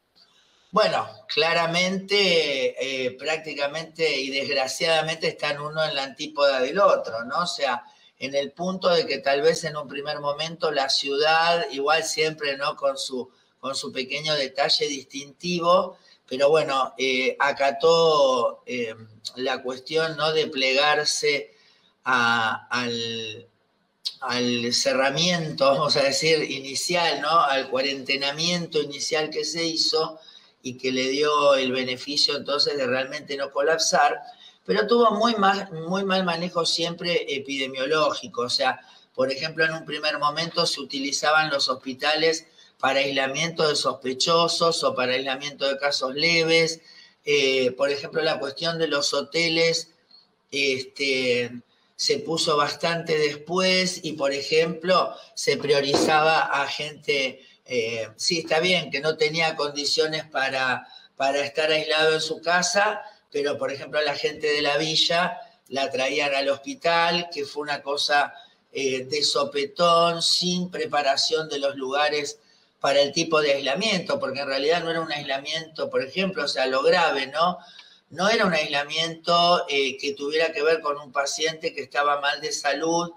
Bueno, 0.71 1.09
claramente, 1.29 2.75
eh, 3.07 3.13
prácticamente 3.13 4.21
y 4.21 4.31
desgraciadamente 4.31 5.29
están 5.29 5.61
uno 5.61 5.83
en 5.83 5.95
la 5.95 6.05
antípoda 6.05 6.61
del 6.61 6.79
otro, 6.79 7.25
¿no? 7.25 7.45
O 7.45 7.47
sea, 7.47 7.85
en 8.19 8.35
el 8.35 8.53
punto 8.53 8.91
de 8.91 9.07
que 9.07 9.19
tal 9.19 9.41
vez 9.41 9.65
en 9.65 9.77
un 9.77 9.89
primer 9.89 10.21
momento 10.21 10.71
la 10.71 10.91
ciudad, 10.91 11.67
igual 11.71 12.03
siempre, 12.03 12.57
¿no? 12.59 12.77
Con 12.77 12.99
su, 12.99 13.31
con 13.59 13.75
su 13.75 13.93
pequeño 13.93 14.35
detalle 14.35 14.89
distintivo, 14.89 15.97
pero 16.29 16.51
bueno, 16.51 16.95
eh, 16.99 17.37
acató 17.39 18.63
eh, 18.67 18.95
la 19.37 19.63
cuestión, 19.63 20.17
¿no? 20.17 20.33
De 20.33 20.47
plegarse 20.47 21.55
al, 22.05 23.49
al 24.21 24.73
cerramiento, 24.73 25.65
vamos 25.67 25.97
a 25.97 26.03
decir, 26.03 26.51
inicial, 26.51 27.21
¿no? 27.21 27.41
Al 27.41 27.71
cuarentenamiento 27.71 28.81
inicial 28.83 29.31
que 29.31 29.45
se 29.45 29.65
hizo 29.65 30.21
y 30.63 30.77
que 30.77 30.93
le 30.93 31.09
dio 31.09 31.55
el 31.55 31.73
beneficio 31.73 32.37
entonces 32.37 32.77
de 32.77 32.87
realmente 32.87 33.37
no 33.37 33.51
colapsar 33.51 34.21
pero 34.69 34.87
tuvo 34.87 35.13
muy 35.13 35.35
mal, 35.37 35.71
muy 35.73 36.05
mal 36.05 36.27
manejo 36.27 36.67
siempre 36.67 37.25
epidemiológico. 37.35 38.43
O 38.43 38.51
sea, 38.51 38.79
por 39.15 39.33
ejemplo, 39.33 39.65
en 39.65 39.73
un 39.73 39.87
primer 39.87 40.19
momento 40.19 40.67
se 40.67 40.83
utilizaban 40.83 41.49
los 41.49 41.71
hospitales 41.71 42.47
para 42.79 43.01
aislamiento 43.01 43.69
de 43.69 43.77
sospechosos 43.77 44.85
o 44.85 44.95
para 44.95 45.13
aislamiento 45.13 45.69
de 45.69 45.79
casos 45.79 46.15
leves. 46.15 46.81
Eh, 47.25 47.73
por 47.73 47.91
ejemplo, 47.91 48.23
la 48.23 48.39
cuestión 48.39 48.79
de 48.79 48.89
los 48.89 49.13
hoteles 49.13 49.91
este, 50.51 51.51
se 51.97 52.19
puso 52.21 52.57
bastante 52.57 53.19
después 53.19 54.01
y, 54.03 54.13
por 54.13 54.33
ejemplo, 54.33 55.15
se 55.35 55.57
priorizaba 55.57 56.41
a 56.41 56.67
gente, 56.69 57.45
eh, 57.67 58.09
sí, 58.17 58.39
está 58.39 58.61
bien, 58.61 58.91
que 58.91 59.01
no 59.01 59.17
tenía 59.17 59.57
condiciones 59.57 60.25
para, 60.25 60.87
para 61.17 61.41
estar 61.41 61.71
aislado 61.71 62.15
en 62.15 62.21
su 62.21 62.41
casa, 62.41 63.03
pero 63.31 63.59
por 63.59 63.73
ejemplo 63.73 64.01
la 64.03 64.15
gente 64.15 64.47
de 64.47 64.63
la 64.63 64.79
villa 64.79 65.39
la 65.69 65.91
traían 65.91 66.35
al 66.35 66.49
hospital, 66.49 67.29
que 67.33 67.45
fue 67.45 67.63
una 67.63 67.83
cosa 67.83 68.33
eh, 68.73 69.05
de 69.05 69.23
sopetón, 69.23 70.23
sin 70.23 70.71
preparación 70.71 71.49
de 71.49 71.59
los 71.59 71.77
lugares 71.77 72.39
para 72.81 73.01
el 73.01 73.13
tipo 73.13 73.41
de 73.41 73.55
aislamiento, 73.55 74.21
porque 74.21 74.41
en 74.41 74.47
realidad 74.47 74.83
no 74.83 74.91
era 74.91 75.01
un 75.01 75.13
aislamiento, 75.13 75.91
por 75.91 76.03
ejemplo, 76.03 76.45
o 76.45 76.49
sea, 76.49 76.67
lo 76.67 76.83
grave, 76.83 77.27
¿no? 77.27 77.59
no 78.11 78.29
era 78.29 78.47
un 78.47 78.55
aislamiento 78.55 79.67
eh, 79.69 79.97
que 79.99 80.15
tuviera 80.15 80.53
que 80.53 80.63
ver 80.63 80.81
con 80.81 80.99
un 80.99 81.13
paciente 81.13 81.75
que 81.75 81.83
estaba 81.83 82.21
mal 82.21 82.41
de 82.41 82.53
salud 82.53 83.11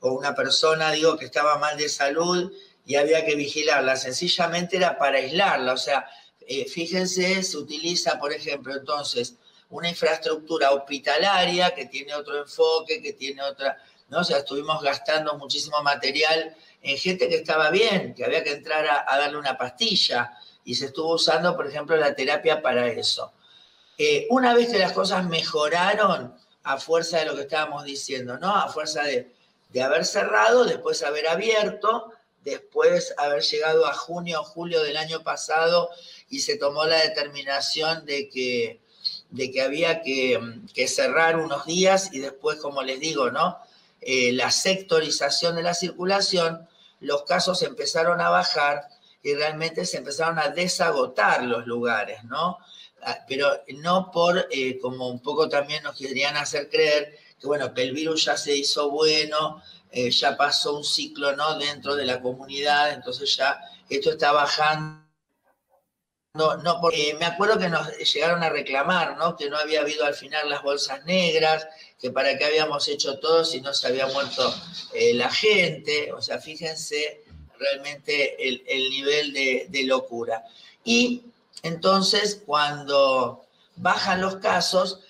o 0.00 0.12
una 0.12 0.34
persona, 0.34 0.92
digo, 0.92 1.16
que 1.16 1.26
estaba 1.26 1.58
mal 1.58 1.76
de 1.76 1.88
salud 1.88 2.52
y 2.86 2.94
había 2.94 3.24
que 3.26 3.34
vigilarla, 3.34 3.96
sencillamente 3.96 4.76
era 4.76 4.96
para 4.96 5.18
aislarla, 5.18 5.74
o 5.74 5.76
sea, 5.76 6.08
eh, 6.46 6.64
fíjense, 6.64 7.42
se 7.42 7.58
utiliza, 7.58 8.18
por 8.18 8.32
ejemplo, 8.32 8.74
entonces, 8.74 9.34
una 9.68 9.90
infraestructura 9.90 10.70
hospitalaria 10.70 11.74
que 11.74 11.84
tiene 11.84 12.14
otro 12.14 12.38
enfoque, 12.38 13.02
que 13.02 13.12
tiene 13.12 13.42
otra, 13.42 13.76
¿no? 14.08 14.20
O 14.20 14.24
sea, 14.24 14.38
estuvimos 14.38 14.82
gastando 14.82 15.36
muchísimo 15.36 15.82
material 15.82 16.56
en 16.82 16.96
gente 16.96 17.28
que 17.28 17.36
estaba 17.36 17.70
bien, 17.70 18.14
que 18.14 18.24
había 18.24 18.44
que 18.44 18.52
entrar 18.52 18.86
a, 18.86 19.18
darle 19.18 19.38
una 19.38 19.56
pastilla, 19.58 20.32
y 20.64 20.74
se 20.74 20.86
estuvo 20.86 21.14
usando, 21.14 21.56
por 21.56 21.66
ejemplo, 21.66 21.96
la 21.96 22.14
terapia 22.14 22.60
para 22.62 22.88
eso. 22.88 23.32
Eh, 23.96 24.26
una 24.30 24.54
vez 24.54 24.70
que 24.70 24.78
las 24.78 24.92
cosas 24.92 25.26
mejoraron, 25.26 26.34
a 26.68 26.76
fuerza 26.76 27.18
de 27.18 27.24
lo 27.24 27.34
que 27.34 27.42
estábamos 27.42 27.84
diciendo, 27.84 28.38
¿no? 28.38 28.54
A 28.54 28.68
fuerza 28.68 29.02
de, 29.02 29.32
haber 29.82 30.04
cerrado, 30.04 30.66
después 30.66 31.02
haber 31.02 31.26
abierto, 31.26 32.12
después 32.44 33.14
haber 33.16 33.42
llegado 33.42 33.86
a 33.86 33.94
junio 33.94 34.42
o 34.42 34.44
julio 34.44 34.82
del 34.82 34.98
año 34.98 35.22
pasado 35.22 35.88
y 36.28 36.40
se 36.40 36.58
tomó 36.58 36.84
la 36.84 37.00
determinación 37.00 38.04
de 38.04 38.28
que, 38.28 38.80
de 39.30 39.50
que 39.50 39.62
había 39.62 40.02
que, 40.02 40.38
cerrar 40.86 41.38
unos 41.38 41.64
días 41.64 42.10
y 42.12 42.18
después, 42.18 42.58
como 42.58 42.82
les 42.82 43.00
digo, 43.00 43.30
¿no? 43.30 43.58
Eh, 44.00 44.32
la 44.32 44.50
sectorización 44.50 45.56
de 45.56 45.62
la 45.62 45.74
circulación, 45.74 46.68
los 47.00 47.24
casos 47.24 47.62
empezaron 47.62 48.20
a 48.20 48.30
bajar 48.30 48.88
y 49.22 49.34
realmente 49.34 49.84
se 49.84 49.98
empezaron 49.98 50.38
a 50.38 50.48
desagotar 50.48 51.44
los 51.44 51.66
lugares, 51.66 52.24
¿no? 52.24 52.58
Ah, 53.02 53.18
pero 53.28 53.62
no 53.82 54.10
por, 54.10 54.48
eh, 54.50 54.78
como 54.80 55.08
un 55.08 55.20
poco 55.20 55.48
también 55.48 55.82
nos 55.82 55.96
querían 55.96 56.36
hacer 56.36 56.68
creer, 56.68 57.16
que 57.40 57.46
bueno, 57.46 57.72
que 57.72 57.82
el 57.82 57.92
virus 57.92 58.24
ya 58.24 58.36
se 58.36 58.56
hizo 58.56 58.90
bueno, 58.90 59.62
eh, 59.90 60.10
ya 60.10 60.36
pasó 60.36 60.76
un 60.76 60.84
ciclo, 60.84 61.34
¿no? 61.36 61.58
Dentro 61.58 61.94
de 61.94 62.04
la 62.04 62.20
comunidad, 62.20 62.92
entonces 62.92 63.36
ya 63.36 63.60
esto 63.88 64.10
está 64.10 64.32
bajando 64.32 65.07
no, 66.34 66.56
no, 66.58 66.80
porque 66.80 67.16
me 67.18 67.26
acuerdo 67.26 67.58
que 67.58 67.68
nos 67.68 67.88
llegaron 67.98 68.42
a 68.42 68.50
reclamar, 68.50 69.16
¿no? 69.16 69.36
Que 69.36 69.48
no 69.48 69.56
había 69.56 69.80
habido 69.80 70.04
al 70.04 70.14
final 70.14 70.48
las 70.48 70.62
bolsas 70.62 71.04
negras, 71.04 71.66
que 71.98 72.10
para 72.10 72.36
qué 72.38 72.44
habíamos 72.44 72.86
hecho 72.88 73.18
todo 73.18 73.44
si 73.44 73.60
no 73.60 73.72
se 73.74 73.88
había 73.88 74.06
muerto 74.06 74.54
eh, 74.94 75.14
la 75.14 75.30
gente. 75.30 76.12
O 76.12 76.22
sea, 76.22 76.38
fíjense 76.38 77.24
realmente 77.58 78.36
el, 78.48 78.90
nivel 78.90 79.32
de, 79.32 79.82
locura. 79.84 80.44
Y 80.84 81.24
entonces, 81.62 82.42
cuando 82.46 83.46
bajan 83.76 84.20
los 84.20 84.36
casos, 84.36 85.00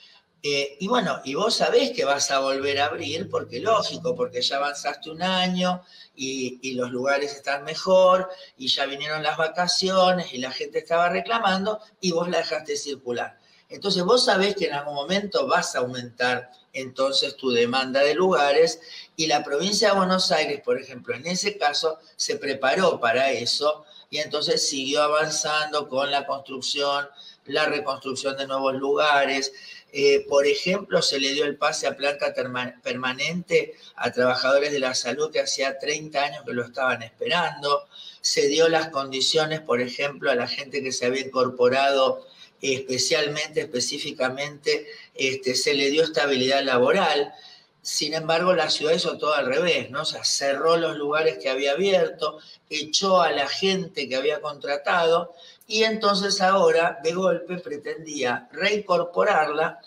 eh, 0.43 0.77
y 0.79 0.87
bueno, 0.89 1.21
y 1.25 1.35
vos 1.35 1.57
sabés 1.57 1.91
que 1.91 2.05
vas 2.05 2.31
a 2.31 2.39
volver 2.39 2.81
a 2.81 2.87
abrir, 2.87 3.29
porque 3.29 3.61
lógico, 3.61 4.15
porque 4.15 4.41
ya 4.41 4.57
avanzaste 4.57 5.11
un 5.11 5.23
año, 5.23 5.83
y, 6.19 6.75
los 6.75 6.91
lugares 6.91 7.35
están 7.35 7.65
mejor 7.65 8.29
y 8.57 8.69
ya 8.69 8.87
vinieron 8.87 9.23
las 9.23 9.37
vacaciones 9.37 10.33
y 10.33 10.39
la 10.39 10.51
gente 10.51 10.79
estaba 10.79 11.09
reclamando 11.09 11.81
y 12.01 12.13
vos 12.13 12.29
la 12.29 12.39
dejaste 12.39 12.77
circular. 12.77 13.39
Entonces 13.69 14.03
vos 14.03 14.25
sabés 14.25 14.57
que 14.57 14.67
en 14.67 14.75
algún 14.75 14.95
momento 14.95 15.47
vas 15.47 15.75
a 15.75 15.81
aumentar 15.81 16.51
entonces 16.73 17.37
tu 17.37 17.51
demanda 17.51 18.01
de 18.01 18.15
lugares 18.15 18.81
y 19.17 19.27
la 19.27 19.43
provincia 19.45 19.91
de 19.91 19.97
Buenos 19.97 20.33
Aires, 20.33 20.61
por 20.65 20.81
ejemplo, 20.81 21.15
en 21.15 21.27
ese 21.27 21.59
caso 21.59 21.99
se 22.17 22.37
preparó 22.37 22.99
para 23.01 23.31
eso 23.31 23.85
y 24.11 24.19
entonces 24.19 24.69
siguió 24.69 25.03
avanzando 25.03 25.89
con 25.89 26.11
la 26.11 26.27
construcción, 26.27 27.09
la 27.49 27.67
reconstrucción 27.67 28.37
de 28.37 28.47
nuevos 28.47 28.75
lugares, 28.75 29.53
eh, 29.93 30.27
por 30.29 30.47
ejemplo, 30.47 31.01
se 31.01 31.19
le 31.19 31.33
dio 31.33 31.45
el 31.45 31.57
pase 31.57 31.87
a 31.87 31.97
planta 31.97 32.35
permanente 32.83 33.75
a 33.97 34.13
trabajadores 34.13 34.71
de 34.71 34.81
la 34.81 34.95
salud 34.95 35.31
que 35.31 35.41
hacía 35.41 35.79
30 35.79 36.23
años 36.23 36.45
que 36.45 36.53
lo 36.53 36.65
estaban 36.65 37.03
esperando. 37.03 37.89
Se 38.21 38.49
dio 38.49 38.69
las 38.69 38.91
condiciones, 38.91 39.61
por 39.61 39.81
ejemplo, 39.81 40.31
a 40.31 40.35
la 40.35 40.47
gente 40.47 40.83
que 40.83 40.93
se 40.93 41.07
había 41.07 41.23
incorporado 41.23 42.27
especialmente, 42.61 43.61
específicamente, 43.63 44.87
este, 45.15 45.55
se 45.55 45.75
le 45.75 45.91
dio 45.91 46.05
estabilidad 46.05 46.63
laboral. 46.63 47.33
Sin 47.81 48.13
embargo, 48.13 48.53
la 48.55 48.69
ciudad 48.69 48.93
hizo 48.93 49.17
todo 49.17 49.35
al 49.35 49.47
revés, 49.47 49.91
¿no? 49.91 50.03
O 50.03 50.05
cerró 50.05 50.77
los 50.77 50.97
lugares 50.97 51.39
que 51.39 51.49
había 51.49 51.73
abierto, 51.73 52.39
echó 52.69 53.23
a 53.23 53.31
la 53.31 53.49
gente 53.49 54.09
que 54.09 54.17
había 54.17 54.41
contratado 54.43 55.35
y 55.69 55.85
entonces 55.85 56.41
ahora 56.41 56.99
de 57.05 57.13
golpe 57.13 57.59
pretendía 57.59 58.49
reincorporarla 58.51 59.81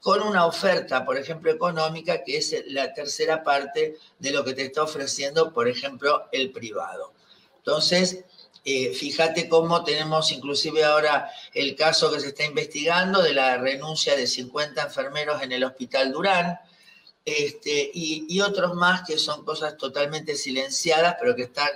con 0.00 0.20
una 0.22 0.46
oferta, 0.46 1.04
por 1.04 1.16
ejemplo, 1.16 1.50
económica, 1.50 2.22
que 2.22 2.36
es 2.36 2.54
la 2.66 2.92
tercera 2.92 3.42
parte 3.42 3.96
de 4.18 4.30
lo 4.32 4.44
que 4.44 4.52
te 4.52 4.66
está 4.66 4.82
ofreciendo, 4.82 5.52
por 5.52 5.68
ejemplo, 5.68 6.28
el 6.32 6.50
privado. 6.52 7.12
Entonces, 7.56 8.24
eh, 8.64 8.92
fíjate 8.92 9.48
cómo 9.48 9.84
tenemos 9.84 10.30
inclusive 10.32 10.84
ahora 10.84 11.30
el 11.54 11.74
caso 11.76 12.12
que 12.12 12.20
se 12.20 12.28
está 12.28 12.44
investigando 12.44 13.22
de 13.22 13.32
la 13.32 13.56
renuncia 13.58 14.16
de 14.16 14.26
50 14.26 14.82
enfermeros 14.82 15.40
en 15.42 15.52
el 15.52 15.64
Hospital 15.64 16.12
Durán, 16.12 16.58
este, 17.24 17.90
y, 17.92 18.40
otros 18.40 18.74
más 18.74 19.02
que 19.06 19.18
son 19.18 19.44
cosas 19.44 19.76
totalmente 19.76 20.34
silenciadas, 20.34 21.16
pero 21.20 21.36
que 21.36 21.42
están, 21.42 21.68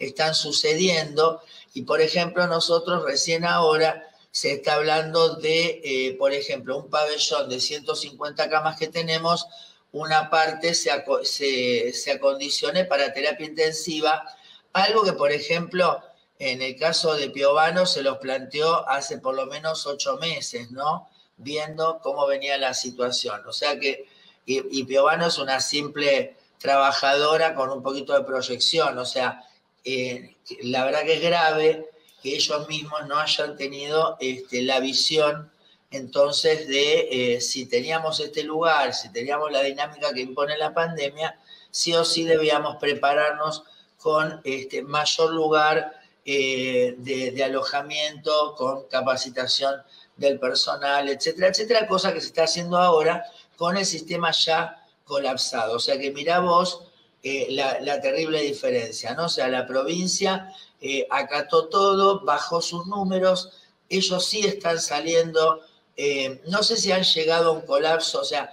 están 0.00 0.34
sucediendo. 0.34 1.42
Y 1.74 1.82
por 1.82 2.00
ejemplo, 2.00 2.46
nosotros 2.48 3.04
recién 3.04 3.44
ahora 3.44 4.08
se 4.32 4.52
está 4.52 4.74
hablando 4.74 5.36
de, 5.36 5.80
eh, 5.84 6.16
por 6.18 6.32
ejemplo, 6.32 6.78
un 6.78 6.90
pabellón 6.90 7.48
de 7.48 7.60
150 7.60 8.48
camas 8.48 8.78
que 8.78 8.88
tenemos, 8.88 9.46
una 9.92 10.30
parte 10.30 10.74
se, 10.74 11.92
se, 11.92 12.12
acondicione 12.12 12.84
para 12.84 13.12
terapia 13.12 13.46
intensiva, 13.46 14.24
algo 14.72 15.02
que, 15.02 15.12
por 15.12 15.32
ejemplo, 15.32 16.00
en 16.38 16.62
el 16.62 16.76
caso 16.76 17.14
de 17.14 17.28
Piovano 17.30 17.86
se 17.86 18.02
los 18.02 18.18
planteó 18.18 18.88
hace 18.88 19.18
por 19.18 19.34
lo 19.34 19.46
menos 19.46 19.86
ocho 19.86 20.16
meses, 20.16 20.70
¿no? 20.70 21.10
Viendo 21.36 21.98
cómo 22.00 22.26
venía 22.26 22.56
la 22.56 22.72
situación. 22.72 23.44
O 23.46 23.52
sea 23.52 23.78
que, 23.80 24.06
y, 24.46 24.80
y 24.80 24.84
Piovano 24.84 25.26
es 25.26 25.38
una 25.38 25.60
simple 25.60 26.36
trabajadora 26.58 27.54
con 27.54 27.70
un 27.70 27.82
poquito 27.82 28.12
de 28.14 28.24
proyección, 28.24 28.96
o 28.96 29.04
sea, 29.04 29.44
eh, 29.84 30.36
la 30.62 30.84
verdad 30.84 31.02
que 31.02 31.14
es 31.14 31.22
grave 31.22 31.88
que 32.22 32.34
ellos 32.34 32.68
mismos 32.68 33.06
no 33.06 33.18
hayan 33.18 33.56
tenido 33.56 34.16
este, 34.20 34.62
la 34.62 34.80
visión 34.80 35.50
entonces 35.90 36.68
de 36.68 37.08
eh, 37.10 37.40
si 37.40 37.66
teníamos 37.66 38.20
este 38.20 38.44
lugar, 38.44 38.94
si 38.94 39.10
teníamos 39.10 39.50
la 39.50 39.62
dinámica 39.62 40.12
que 40.12 40.20
impone 40.20 40.56
la 40.56 40.72
pandemia, 40.72 41.38
sí 41.70 41.92
o 41.94 42.04
sí 42.04 42.24
debíamos 42.24 42.76
prepararnos 42.76 43.64
con 43.98 44.40
este 44.44 44.82
mayor 44.82 45.32
lugar 45.32 46.00
eh, 46.24 46.94
de, 46.98 47.32
de, 47.32 47.44
alojamiento, 47.44 48.54
con 48.56 48.84
capacitación 48.88 49.82
del 50.16 50.38
personal, 50.38 51.08
etcétera, 51.08 51.48
etcétera, 51.48 51.88
cosa 51.88 52.12
que 52.12 52.20
se 52.20 52.28
está 52.28 52.44
haciendo 52.44 52.76
ahora 52.76 53.24
con 53.56 53.76
el 53.76 53.84
sistema 53.84 54.30
ya 54.30 54.86
colapsado. 55.04 55.76
O 55.76 55.80
sea 55.80 55.98
que 55.98 56.12
mira 56.12 56.38
vos 56.38 56.89
eh, 57.22 57.48
la, 57.50 58.00
terrible 58.00 58.40
diferencia, 58.40 59.14
¿no? 59.14 59.26
O 59.26 59.28
sea, 59.28 59.46
la 59.48 59.66
provincia 59.66 60.54
eh, 60.80 61.06
acató 61.10 61.68
todo, 61.68 62.20
bajó 62.20 62.62
sus 62.62 62.86
números, 62.86 63.52
ellos 63.90 64.24
sí 64.24 64.40
están 64.40 64.80
saliendo, 64.80 65.60
eh, 65.98 66.40
no 66.46 66.62
sé 66.62 66.78
si 66.78 66.92
han 66.92 67.02
llegado 67.02 67.50
a 67.50 67.52
un 67.52 67.60
colapso, 67.60 68.22
o 68.22 68.24
sea, 68.24 68.50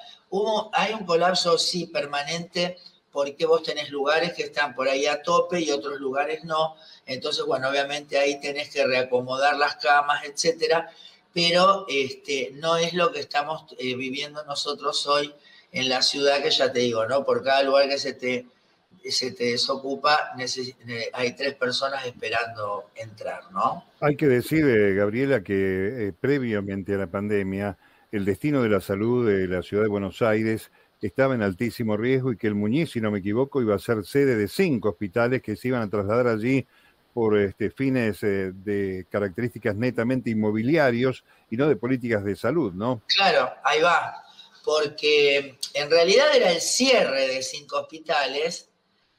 hay 0.73 0.93
un 0.93 1.06
colapso 1.06 1.58
sí 1.58 1.86
permanente 1.86 2.77
porque 3.10 3.45
vos 3.45 3.63
tenés 3.63 3.89
lugares 3.89 4.34
que 4.34 4.43
están 4.43 4.75
por 4.75 4.89
ahí 4.89 5.06
a 5.06 5.23
tope 5.23 5.62
y 5.62 5.71
otros 5.71 6.01
lugares 6.01 6.43
no, 6.43 6.75
entonces, 7.06 7.45
bueno, 7.45 7.69
obviamente 7.69 8.17
ahí 8.17 8.41
tenés 8.41 8.69
que 8.69 8.86
reacomodar 8.86 9.56
las 9.58 9.77
camas, 9.77 10.25
etcétera, 10.25 10.91
pero 11.34 11.86
este, 11.88 12.51
no 12.56 12.75
es 12.75 12.93
lo 12.93 13.13
que 13.13 13.21
estamos 13.21 13.63
viviendo 13.77 14.43
nosotros 14.43 15.08
hoy 15.08 15.34
en 15.71 15.88
la 15.88 16.01
ciudad, 16.01 16.41
que 16.43 16.51
ya 16.51 16.69
te 16.71 16.80
digo, 16.80 17.06
¿no? 17.06 17.23
Por 17.23 17.43
cada 17.43 17.63
lugar 17.63 17.88
que 17.88 17.97
se 17.97 18.12
te 18.12 18.45
se 19.10 19.31
te 19.31 19.45
desocupa, 19.45 20.31
hay 21.13 21.36
tres 21.36 21.55
personas 21.55 22.05
esperando 22.05 22.91
entrar, 22.95 23.51
¿no? 23.51 23.86
Hay 24.01 24.15
que 24.15 24.27
decir, 24.27 24.67
eh, 24.67 24.93
Gabriela, 24.93 25.41
que 25.41 26.07
eh, 26.07 26.13
previamente 26.19 26.93
a 26.95 26.97
la 26.97 27.07
pandemia, 27.07 27.77
el 28.12 28.25
destino 28.25 28.62
de 28.62 28.69
la 28.69 28.81
salud 28.81 29.27
de 29.27 29.47
la 29.47 29.62
ciudad 29.62 29.83
de 29.83 29.89
Buenos 29.89 30.21
Aires 30.21 30.71
estaba 31.01 31.36
en 31.36 31.41
altísimo 31.41 31.95
riesgo 31.95 32.31
y 32.31 32.38
que 32.38 32.47
el 32.47 32.55
Muñiz, 32.55 32.91
si 32.91 33.01
no 33.01 33.12
me 33.12 33.19
equivoco, 33.19 33.62
iba 33.62 33.75
a 33.75 33.79
ser 33.79 34.03
sede 34.05 34.36
de 34.36 34.47
cinco 34.47 34.89
hospitales 34.89 35.41
que 35.41 35.55
se 35.55 35.69
iban 35.69 35.81
a 35.81 35.89
trasladar 35.89 36.27
allí 36.27 36.65
por 37.13 37.38
este, 37.38 37.71
fines 37.71 38.21
eh, 38.23 38.51
de 38.53 39.05
características 39.10 39.75
netamente 39.75 40.29
inmobiliarios 40.29 41.23
y 41.49 41.57
no 41.57 41.67
de 41.67 41.75
políticas 41.75 42.23
de 42.23 42.36
salud, 42.36 42.73
¿no? 42.73 43.01
Claro, 43.07 43.51
ahí 43.63 43.81
va, 43.81 44.23
porque 44.63 45.57
en 45.73 45.89
realidad 45.89 46.27
era 46.36 46.51
el 46.51 46.62
cierre 46.62 47.27
de 47.27 47.41
cinco 47.41 47.81
hospitales 47.81 48.69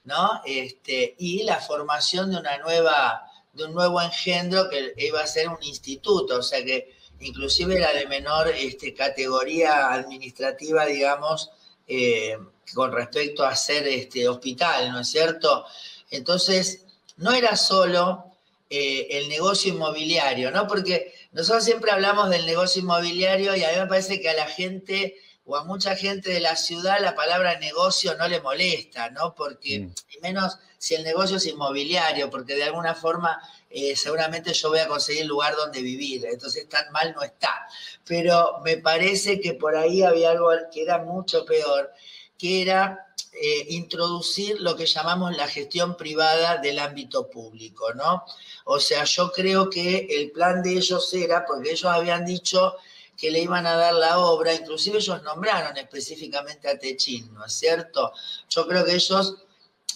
¿no? 0.09 0.41
Este, 0.47 1.15
y 1.19 1.43
la 1.43 1.61
formación 1.61 2.31
de 2.31 2.39
una 2.39 2.57
nueva, 2.59 3.31
de 3.53 3.65
un 3.65 3.75
nuevo 3.75 4.01
engendro 4.01 4.71
que 4.71 4.95
iba 4.97 5.21
a 5.21 5.27
ser 5.27 5.49
un 5.49 5.63
instituto, 5.63 6.39
o 6.39 6.43
sea 6.43 6.65
que 6.65 6.97
inclusive 7.21 7.77
era 7.77 7.93
de 7.93 8.07
menor 8.07 8.49
este, 8.49 8.95
categoría 8.95 9.93
administrativa, 9.93 10.87
digamos, 10.87 11.51
eh, 11.87 12.39
con 12.75 12.91
respecto 12.91 13.45
a 13.45 13.55
ser 13.55 13.87
este, 13.87 14.27
hospital, 14.27 14.93
¿no 14.93 15.01
es 15.01 15.09
cierto? 15.09 15.67
Entonces, 16.11 16.87
no 17.19 17.33
era 17.33 17.55
solo 17.57 18.33
eh, 18.71 19.09
el 19.11 19.29
negocio 19.29 19.75
inmobiliario, 19.75 20.51
¿no? 20.51 20.67
Porque 20.67 21.13
nosotros 21.33 21.65
siempre 21.65 21.91
hablamos 21.91 22.31
del 22.31 22.47
negocio 22.47 22.81
inmobiliario 22.81 23.55
y 23.55 23.63
a 23.63 23.73
mí 23.73 23.79
me 23.79 23.87
parece 23.87 24.23
que 24.23 24.31
a 24.31 24.35
la 24.35 24.47
gente 24.47 25.17
o 25.49 25.57
a 25.57 25.65
mucha 25.65 25.97
gente 25.97 26.31
de 26.31 26.41
la 26.41 26.57
ciudad 26.57 27.01
la 27.01 27.15
palabra 27.15 27.59
negocio 27.59 28.15
no 28.17 28.29
le 28.29 28.41
molesta, 28.43 29.09
¿no? 29.09 29.35
Porque, 29.35 29.81
mm. 29.81 29.95
y 30.15 30.21
menos 30.21 30.59
si 30.77 30.95
el 30.95 31.03
negocio 31.03 31.39
es 31.39 31.47
inmobiliario, 31.47 32.29
porque 32.29 32.55
de 32.55 32.65
alguna 32.65 32.95
forma 32.95 33.41
eh, 33.71 33.97
seguramente 33.97 34.53
yo 34.53 34.69
voy 34.69 34.81
a 34.81 34.87
conseguir 34.87 35.25
lugar 35.25 35.57
donde 35.57 35.81
vivir, 35.81 36.27
entonces 36.27 36.69
tan 36.69 36.93
mal 36.93 37.15
no 37.15 37.23
está. 37.23 37.67
Pero 38.05 38.61
me 38.63 38.77
parece 38.77 39.41
que 39.41 39.55
por 39.55 39.75
ahí 39.75 40.03
había 40.03 40.33
algo 40.33 40.51
que 40.71 40.83
era 40.83 40.99
mucho 40.99 41.47
peor, 41.47 41.93
que 42.37 42.61
era 42.61 43.07
eh, 43.33 43.67
introducir 43.71 44.61
lo 44.61 44.77
que 44.77 44.85
llamamos 44.85 45.35
la 45.35 45.49
gestión 45.49 45.97
privada 45.97 46.59
del 46.59 46.79
ámbito 46.79 47.31
público, 47.31 47.95
¿no? 47.95 48.25
O 48.67 48.79
sea, 48.81 49.05
yo 49.05 49.33
creo 49.33 49.71
que 49.71 50.09
el 50.11 50.31
plan 50.31 50.63
de 50.63 50.73
ellos 50.75 51.13
era, 51.15 51.47
porque 51.47 51.71
ellos 51.71 51.87
habían 51.87 52.27
dicho 52.27 52.75
que 53.19 53.33
le 53.33 53.41
iban 53.41 53.67
a 53.67 53.75
dar 53.75 53.95
la 53.95 54.21
obra, 54.21 54.55
inclusive 54.55 54.99
ellos 54.99 55.23
nombraron 55.25 55.77
específicamente 55.77 56.69
a 56.69 56.79
Techín, 56.79 57.35
¿no 57.35 57.45
es 57.45 57.53
cierto? 57.53 58.13
Yo 58.49 58.69
creo 58.69 58.85
que 58.85 58.95
ellos 58.95 59.35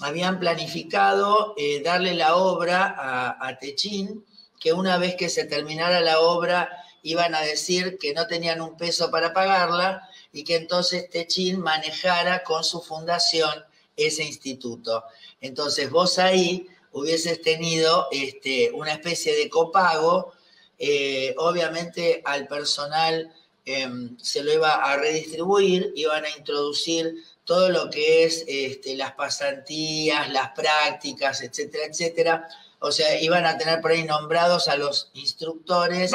habían 0.01 0.41
planificado 0.41 1.55
eh, 1.57 1.81
darle 1.83 2.15
la 2.15 2.35
obra 2.35 2.95
a, 2.99 3.47
a 3.47 3.59
Techín, 3.59 4.27
que 4.59 4.73
una 4.73 4.99
vez 4.99 5.15
que 5.15 5.29
se 5.29 5.45
terminara 5.45 6.01
la 6.01 6.19
obra 6.19 6.69
iban 7.05 7.37
a 7.37 7.43
decir 7.43 7.97
que 7.99 8.13
no 8.13 8.27
tenían 8.27 8.61
un 8.61 8.77
peso 8.77 9.11
para 9.13 9.33
pagarla 9.33 10.09
y 10.33 10.43
que 10.43 10.57
entonces 10.57 11.09
Techín 11.09 11.61
manejara 11.61 12.43
con 12.43 12.65
su 12.65 12.81
fundación 12.81 13.65
ese 13.97 14.25
instituto. 14.25 15.05
Entonces 15.41 15.91
vos 15.91 16.19
ahí 16.19 16.67
hubieses 16.91 17.41
tenido 17.41 18.09
este, 18.11 18.73
una 18.73 18.93
especie 18.93 19.35
de 19.37 19.49
copago 19.49 20.33
eh, 20.79 21.35
obviamente 21.39 22.23
al 22.25 22.47
personal 22.49 23.33
em, 23.65 24.17
se 24.19 24.43
lo 24.43 24.53
iba 24.53 24.75
a 24.75 24.97
redistribuir, 24.97 25.93
iban 25.95 26.25
a 26.25 26.31
introducir 26.31 27.15
todo 27.45 27.69
lo 27.69 27.91
que 27.91 28.25
es 28.25 28.45
este, 28.47 28.97
las 28.97 29.13
pasantías, 29.13 30.31
las 30.31 30.51
prácticas, 30.51 31.43
etcétera, 31.43 31.85
etcétera. 31.87 32.49
O 32.79 32.91
sea, 32.91 33.21
iban 33.21 33.47
a 33.47 33.59
tener 33.59 33.81
por 33.81 33.93
ahí 33.93 34.05
nombrados 34.05 34.69
a 34.69 34.77
los 34.77 35.11
instructores 35.15 36.13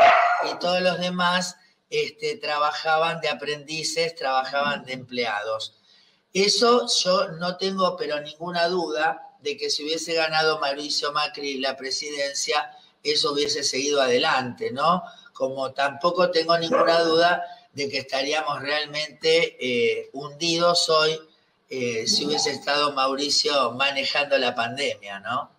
y 0.49 0.59
todos 0.59 0.81
los 0.81 0.99
demás 0.99 1.55
este, 1.89 2.35
trabajaban 2.37 3.21
de 3.21 3.29
aprendices, 3.29 4.15
trabajaban 4.15 4.83
de 4.83 4.93
empleados. 4.93 5.73
Eso 6.33 6.85
yo 7.03 7.29
no 7.29 7.57
tengo 7.57 7.95
pero 7.97 8.19
ninguna 8.19 8.67
duda 8.67 9.27
de 9.41 9.57
que 9.57 9.69
si 9.69 9.83
hubiese 9.83 10.13
ganado 10.13 10.59
Mauricio 10.59 11.11
Macri 11.11 11.59
la 11.59 11.77
presidencia, 11.77 12.71
eso 13.11 13.33
hubiese 13.33 13.63
seguido 13.63 14.01
adelante, 14.01 14.71
¿no? 14.71 15.03
Como 15.33 15.71
tampoco 15.73 16.31
tengo 16.31 16.57
ninguna 16.57 16.99
duda 17.01 17.43
de 17.77 17.87
que 17.89 17.99
estaríamos 17.99 18.59
realmente 18.59 19.55
eh, 19.59 20.09
hundidos 20.13 20.89
hoy 20.89 21.11
eh, 21.69 22.07
si 22.07 22.25
hubiese 22.25 22.49
estado 22.49 22.91
Mauricio 22.93 23.71
manejando 23.73 24.35
la 24.39 24.55
pandemia, 24.55 25.19
¿no? 25.19 25.51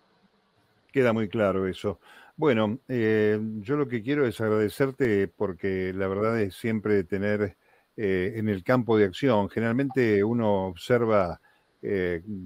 Queda 0.91 1.13
muy 1.13 1.29
claro 1.29 1.65
eso. 1.65 1.99
Bueno, 2.35 2.79
eh, 2.89 3.39
yo 3.61 3.77
lo 3.77 3.87
que 3.87 4.03
quiero 4.03 4.27
es 4.27 4.41
agradecerte 4.41 5.29
porque 5.29 5.93
la 5.95 6.07
verdad 6.07 6.41
es 6.41 6.55
siempre 6.55 7.03
tener 7.03 7.55
en 8.01 8.47
el 8.47 8.63
campo 8.63 8.97
de 8.97 9.03
acción. 9.03 9.49
Generalmente 9.49 10.23
uno 10.23 10.67
observa 10.67 11.41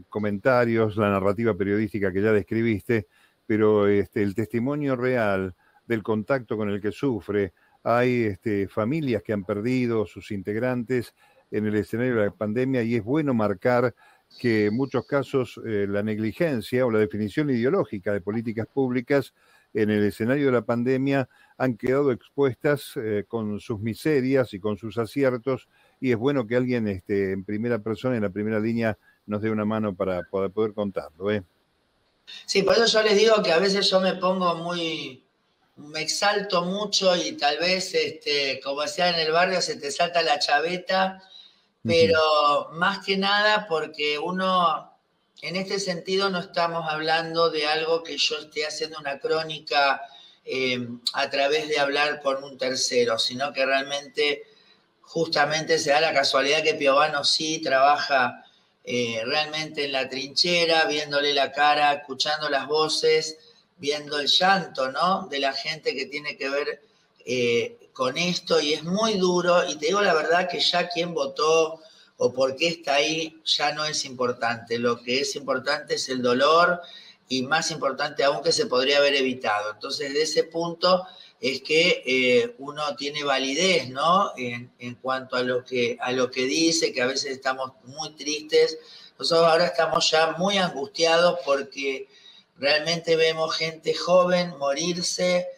comentarios, 0.09 0.97
la 0.97 1.11
narrativa 1.11 1.53
periodística 1.53 2.11
que 2.11 2.23
ya 2.23 2.31
describiste, 2.31 3.05
pero 3.45 3.87
este, 3.87 4.23
el 4.23 4.35
testimonio 4.35 4.95
real 4.95 5.55
del 5.85 6.03
contacto 6.03 6.57
con 6.57 6.69
el 6.69 6.81
que 6.81 6.91
sufre, 6.91 7.53
hay 7.83 8.23
este, 8.23 8.67
familias 8.67 9.23
que 9.23 9.33
han 9.33 9.43
perdido 9.43 10.05
sus 10.05 10.31
integrantes 10.31 11.13
en 11.51 11.65
el 11.65 11.75
escenario 11.75 12.15
de 12.15 12.25
la 12.25 12.31
pandemia 12.31 12.81
y 12.83 12.95
es 12.95 13.03
bueno 13.03 13.33
marcar 13.33 13.93
que 14.39 14.67
en 14.67 14.75
muchos 14.75 15.05
casos 15.05 15.59
eh, 15.65 15.85
la 15.87 16.01
negligencia 16.01 16.85
o 16.85 16.91
la 16.91 16.99
definición 16.99 17.49
ideológica 17.49 18.13
de 18.13 18.21
políticas 18.21 18.67
públicas 18.67 19.33
en 19.73 19.89
el 19.89 20.03
escenario 20.03 20.47
de 20.47 20.51
la 20.51 20.61
pandemia 20.63 21.29
han 21.57 21.77
quedado 21.77 22.11
expuestas 22.11 22.93
eh, 22.95 23.25
con 23.27 23.59
sus 23.59 23.79
miserias 23.79 24.53
y 24.53 24.59
con 24.59 24.77
sus 24.77 24.97
aciertos 24.97 25.67
y 25.99 26.11
es 26.11 26.17
bueno 26.17 26.47
que 26.47 26.55
alguien 26.55 26.87
este, 26.87 27.31
en 27.31 27.43
primera 27.43 27.79
persona, 27.79 28.15
en 28.15 28.23
la 28.23 28.29
primera 28.29 28.59
línea, 28.59 28.97
nos 29.25 29.41
dé 29.41 29.51
una 29.51 29.65
mano 29.65 29.95
para 29.95 30.23
poder, 30.23 30.51
poder 30.51 30.73
contarlo. 30.73 31.31
¿eh? 31.31 31.43
Sí, 32.45 32.63
por 32.63 32.75
eso 32.75 32.85
yo 32.85 33.03
les 33.03 33.17
digo 33.17 33.41
que 33.43 33.51
a 33.51 33.59
veces 33.59 33.89
yo 33.89 33.99
me 33.99 34.15
pongo 34.15 34.55
muy, 34.55 35.23
me 35.77 36.01
exalto 36.01 36.63
mucho 36.63 37.15
y 37.15 37.33
tal 37.33 37.57
vez, 37.57 37.93
este, 37.93 38.59
como 38.61 38.81
decía 38.81 39.09
en 39.09 39.15
el 39.15 39.31
barrio, 39.31 39.61
se 39.61 39.75
te 39.75 39.91
salta 39.91 40.21
la 40.21 40.39
chaveta, 40.39 41.21
pero 41.83 42.69
más 42.73 43.05
que 43.05 43.17
nada 43.17 43.67
porque 43.67 44.17
uno, 44.17 44.93
en 45.41 45.55
este 45.55 45.79
sentido 45.79 46.29
no 46.29 46.39
estamos 46.39 46.85
hablando 46.89 47.49
de 47.49 47.67
algo 47.67 48.03
que 48.03 48.17
yo 48.17 48.37
esté 48.37 48.65
haciendo 48.65 48.99
una 48.99 49.19
crónica 49.19 50.01
eh, 50.45 50.87
a 51.13 51.29
través 51.29 51.67
de 51.67 51.79
hablar 51.79 52.21
con 52.21 52.43
un 52.43 52.57
tercero, 52.57 53.17
sino 53.17 53.51
que 53.51 53.65
realmente 53.65 54.43
justamente 55.01 55.77
se 55.77 55.91
da 55.91 56.01
la 56.01 56.13
casualidad 56.13 56.63
que 56.63 56.75
Piovano 56.75 57.23
sí 57.23 57.61
trabaja 57.61 58.45
eh, 58.83 59.21
realmente 59.25 59.85
en 59.85 59.93
la 59.93 60.09
trinchera, 60.09 60.85
viéndole 60.85 61.33
la 61.33 61.51
cara, 61.51 61.93
escuchando 61.93 62.49
las 62.49 62.67
voces, 62.67 63.37
viendo 63.77 64.19
el 64.19 64.27
llanto, 64.27 64.91
¿no? 64.91 65.27
De 65.27 65.39
la 65.39 65.53
gente 65.53 65.95
que 65.95 66.05
tiene 66.05 66.37
que 66.37 66.49
ver 66.49 66.81
eh, 67.25 67.89
con 67.93 68.17
esto 68.17 68.59
y 68.59 68.73
es 68.73 68.83
muy 68.83 69.17
duro 69.17 69.69
y 69.69 69.75
te 69.75 69.87
digo 69.87 70.01
la 70.01 70.13
verdad 70.13 70.49
que 70.49 70.59
ya 70.59 70.89
quien 70.89 71.13
votó 71.13 71.79
o 72.17 72.33
por 72.33 72.55
qué 72.55 72.67
está 72.67 72.95
ahí 72.95 73.41
ya 73.45 73.73
no 73.73 73.85
es 73.85 74.05
importante. 74.05 74.77
Lo 74.79 75.01
que 75.01 75.21
es 75.21 75.35
importante 75.35 75.95
es 75.95 76.09
el 76.09 76.21
dolor 76.21 76.81
y 77.29 77.43
más 77.43 77.71
importante 77.71 78.23
aún 78.23 78.43
que 78.43 78.51
se 78.51 78.65
podría 78.65 78.97
haber 78.97 79.15
evitado. 79.15 79.71
Entonces, 79.71 80.13
de 80.13 80.23
ese 80.23 80.43
punto 80.43 81.05
es 81.43 81.61
que 81.61 82.03
eh, 82.05 82.55
uno 82.59 82.95
tiene 82.95 83.21
validez, 83.25 83.89
¿no? 83.89 84.31
En, 84.37 84.95
cuanto 85.01 85.35
a 85.35 85.43
lo, 85.43 85.65
que, 85.65 85.97
a 85.99 86.13
lo 86.13 86.31
que 86.31 86.45
dice, 86.45 86.93
que 86.93 87.01
a 87.01 87.05
veces 87.05 87.31
estamos 87.31 87.73
muy 87.83 88.11
tristes. 88.11 88.79
Nosotros 89.19 89.49
ahora 89.49 89.65
estamos 89.65 90.09
ya 90.09 90.35
muy 90.37 90.57
angustiados 90.57 91.39
porque 91.43 92.07
realmente 92.57 93.17
vemos 93.17 93.57
gente 93.57 93.93
joven 93.93 94.57
morirse. 94.57 95.49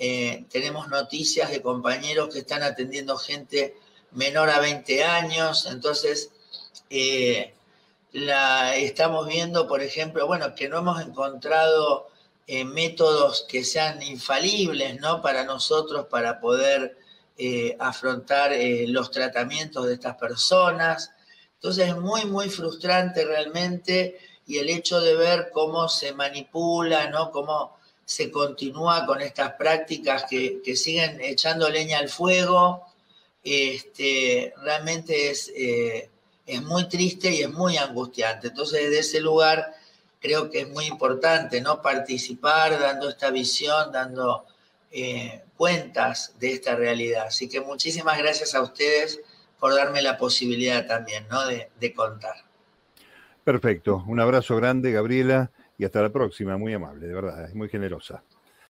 Eh, 0.00 0.44
tenemos 0.50 0.88
noticias 0.88 1.52
de 1.52 1.62
compañeros 1.62 2.34
que 2.34 2.40
están 2.40 2.64
atendiendo 2.64 3.16
gente 3.16 3.76
menor 4.10 4.50
a 4.50 4.58
20 4.58 5.04
años. 5.04 5.66
Entonces, 5.70 6.32
eh, 6.90 7.54
la, 8.10 8.74
estamos 8.74 9.28
viendo, 9.28 9.68
por 9.68 9.82
ejemplo, 9.82 10.26
bueno, 10.26 10.56
que 10.56 10.68
no 10.68 10.78
hemos 10.78 11.00
encontrado 11.00 12.08
eh, 12.50 12.64
métodos 12.64 13.44
que 13.46 13.62
sean 13.62 14.02
infalibles 14.02 14.98
¿no? 14.98 15.20
para 15.20 15.44
nosotros 15.44 16.06
para 16.06 16.40
poder 16.40 16.96
eh, 17.36 17.76
afrontar 17.78 18.54
eh, 18.54 18.86
los 18.88 19.10
tratamientos 19.10 19.86
de 19.86 19.92
estas 19.92 20.16
personas. 20.16 21.10
Entonces 21.56 21.88
es 21.88 21.96
muy, 21.98 22.24
muy 22.24 22.48
frustrante 22.48 23.26
realmente 23.26 24.18
y 24.46 24.56
el 24.56 24.70
hecho 24.70 24.98
de 24.98 25.14
ver 25.14 25.50
cómo 25.52 25.90
se 25.90 26.14
manipula, 26.14 27.10
¿no? 27.10 27.30
cómo 27.32 27.76
se 28.06 28.30
continúa 28.30 29.04
con 29.04 29.20
estas 29.20 29.52
prácticas 29.52 30.24
que, 30.24 30.62
que 30.64 30.74
siguen 30.74 31.20
echando 31.20 31.68
leña 31.68 31.98
al 31.98 32.08
fuego, 32.08 32.86
este, 33.44 34.54
realmente 34.62 35.28
es, 35.28 35.52
es 35.54 36.62
muy 36.62 36.88
triste 36.88 37.30
y 37.30 37.42
es 37.42 37.50
muy 37.50 37.76
angustiante. 37.76 38.48
Entonces, 38.48 38.84
desde 38.84 39.00
ese 39.00 39.20
lugar 39.20 39.74
creo 40.20 40.50
que 40.50 40.60
es 40.60 40.68
muy 40.68 40.86
importante, 40.86 41.60
¿no? 41.60 41.80
Participar 41.82 42.78
dando 42.78 43.08
esta 43.08 43.30
visión, 43.30 43.92
dando 43.92 44.44
eh, 44.90 45.42
cuentas 45.56 46.34
de 46.38 46.52
esta 46.52 46.76
realidad. 46.76 47.26
Así 47.26 47.48
que 47.48 47.60
muchísimas 47.60 48.18
gracias 48.18 48.54
a 48.54 48.62
ustedes 48.62 49.20
por 49.58 49.74
darme 49.74 50.02
la 50.02 50.16
posibilidad 50.16 50.86
también, 50.86 51.26
¿no? 51.30 51.46
De, 51.46 51.70
de 51.78 51.94
contar. 51.94 52.34
Perfecto. 53.44 54.04
Un 54.06 54.20
abrazo 54.20 54.56
grande, 54.56 54.92
Gabriela, 54.92 55.50
y 55.78 55.84
hasta 55.84 56.02
la 56.02 56.10
próxima. 56.10 56.56
Muy 56.58 56.74
amable, 56.74 57.06
de 57.06 57.14
verdad, 57.14 57.44
es 57.44 57.54
muy 57.54 57.68
generosa. 57.68 58.22